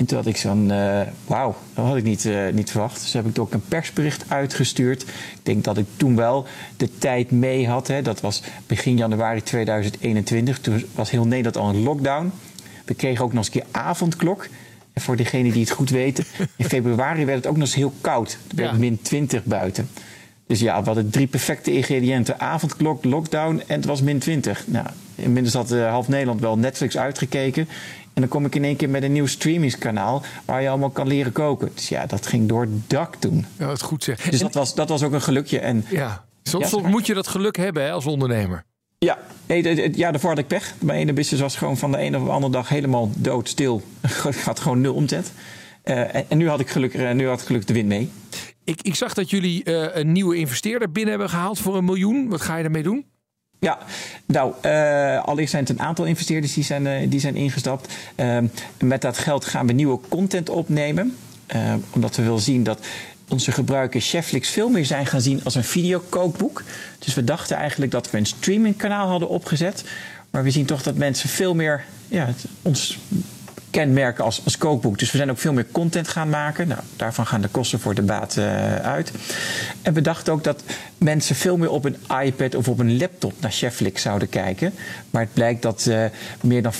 [0.00, 3.00] En toen had ik zo'n, uh, wauw, dat had ik niet, uh, niet verwacht.
[3.00, 5.02] Dus heb ik ook een persbericht uitgestuurd.
[5.02, 6.46] Ik denk dat ik toen wel
[6.76, 7.86] de tijd mee had.
[7.86, 8.02] Hè.
[8.02, 10.58] Dat was begin januari 2021.
[10.60, 12.32] Toen was heel Nederland al een lockdown.
[12.84, 14.46] We kregen ook nog eens een keer avondklok.
[14.92, 16.24] En voor degenen die het goed weten,
[16.56, 18.38] in februari werd het ook nog eens heel koud.
[18.48, 18.76] Het werd Ja.
[18.78, 19.88] min 20 buiten.
[20.46, 22.40] Dus ja, we hadden drie perfecte ingrediënten.
[22.40, 24.64] Avondklok, lockdown en het was min 20.
[24.66, 27.68] Nou, inmiddels had uh, half Nederland wel Netflix uitgekeken.
[28.20, 30.22] En dan kom ik in één keer met een nieuw streamingskanaal...
[30.44, 31.70] waar je allemaal kan leren koken.
[31.74, 33.46] Dus ja, dat ging door het dak toen.
[33.58, 34.20] Ja, wat goed zeg.
[34.30, 35.58] Dus dat was, dat was ook een gelukje.
[35.58, 38.64] En Ja, soms, Ja, soms moet je dat geluk hebben hè, als ondernemer.
[38.98, 40.74] ja, nee, de- de- ja, daarvoor had ik pech.
[40.78, 43.82] Mijn ene business was gewoon van de ene of de andere dag helemaal doodstil.
[44.28, 45.32] Ik had gewoon nul omzet.
[45.82, 48.10] Eh, en, en nu had ik geluk, eh, nu had ik geluk de wind mee.
[48.64, 52.28] Ik, ik zag dat jullie eh, een nieuwe investeerder binnen hebben gehaald voor een miljoen.
[52.28, 53.04] Wat ga je ermee doen?
[53.60, 53.78] Ja,
[54.26, 57.94] nou, eh, allereerst zijn het een aantal investeerders die zijn, eh, die zijn ingestapt.
[58.14, 58.46] Ehm,
[58.78, 61.16] met dat geld gaan we nieuwe content opnemen.
[61.46, 62.86] Ehm, omdat we willen zien dat
[63.28, 66.62] onze gebruikers Cheflix veel meer zijn gaan zien als een videokookboek.
[66.98, 69.84] Dus we dachten eigenlijk dat we een streamingkanaal hadden opgezet.
[70.30, 72.28] Maar we zien toch dat mensen veel meer ja,
[72.62, 72.98] ons
[73.70, 74.98] kenmerken als, als kookboek.
[74.98, 76.68] Dus we zijn ook veel meer content gaan maken.
[76.68, 79.12] Nou, daarvan gaan de kosten voor de baat eh, uit.
[79.82, 80.62] En we dachten ook dat
[80.98, 84.72] mensen veel meer op een iPad of op een laptop naar Cheflix zouden kijken.
[85.10, 86.04] Maar het blijkt dat eh,
[86.40, 86.76] meer dan 75%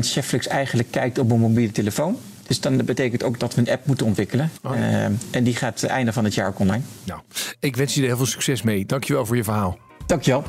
[0.00, 2.18] Cheflix eigenlijk kijkt op een mobiele telefoon.
[2.46, 4.50] Dus dan betekent ook dat we een app moeten ontwikkelen.
[4.62, 6.82] Eh, en die gaat het einde van het jaar ook online.
[7.04, 7.20] Nou,
[7.60, 8.86] ik wens er heel veel succes mee.
[8.86, 9.78] Dankjewel voor je verhaal.
[10.06, 10.44] Dankjewel.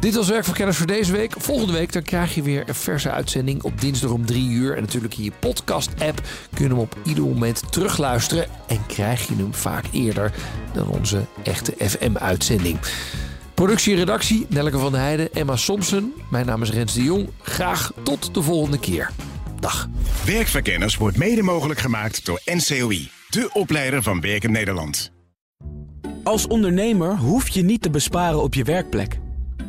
[0.00, 1.34] Dit was Werk voor Kennis voor deze week.
[1.38, 4.76] Volgende week dan krijg je weer een verse uitzending op dinsdag om 3 uur.
[4.76, 6.22] En natuurlijk in je podcast-app
[6.54, 8.46] kun je hem op ieder moment terugluisteren.
[8.66, 10.32] En krijg je hem vaak eerder
[10.72, 12.78] dan onze echte FM-uitzending.
[13.54, 16.12] Productie en redactie, Nelleke van der Heijden, Emma Somsen.
[16.30, 17.28] Mijn naam is Rens de Jong.
[17.42, 19.10] Graag tot de volgende keer.
[19.60, 19.88] Dag.
[20.24, 25.12] Werkverkenners wordt mede mogelijk gemaakt door NCOI, de opleider van Werken Nederland.
[26.22, 29.18] Als ondernemer hoef je niet te besparen op je werkplek.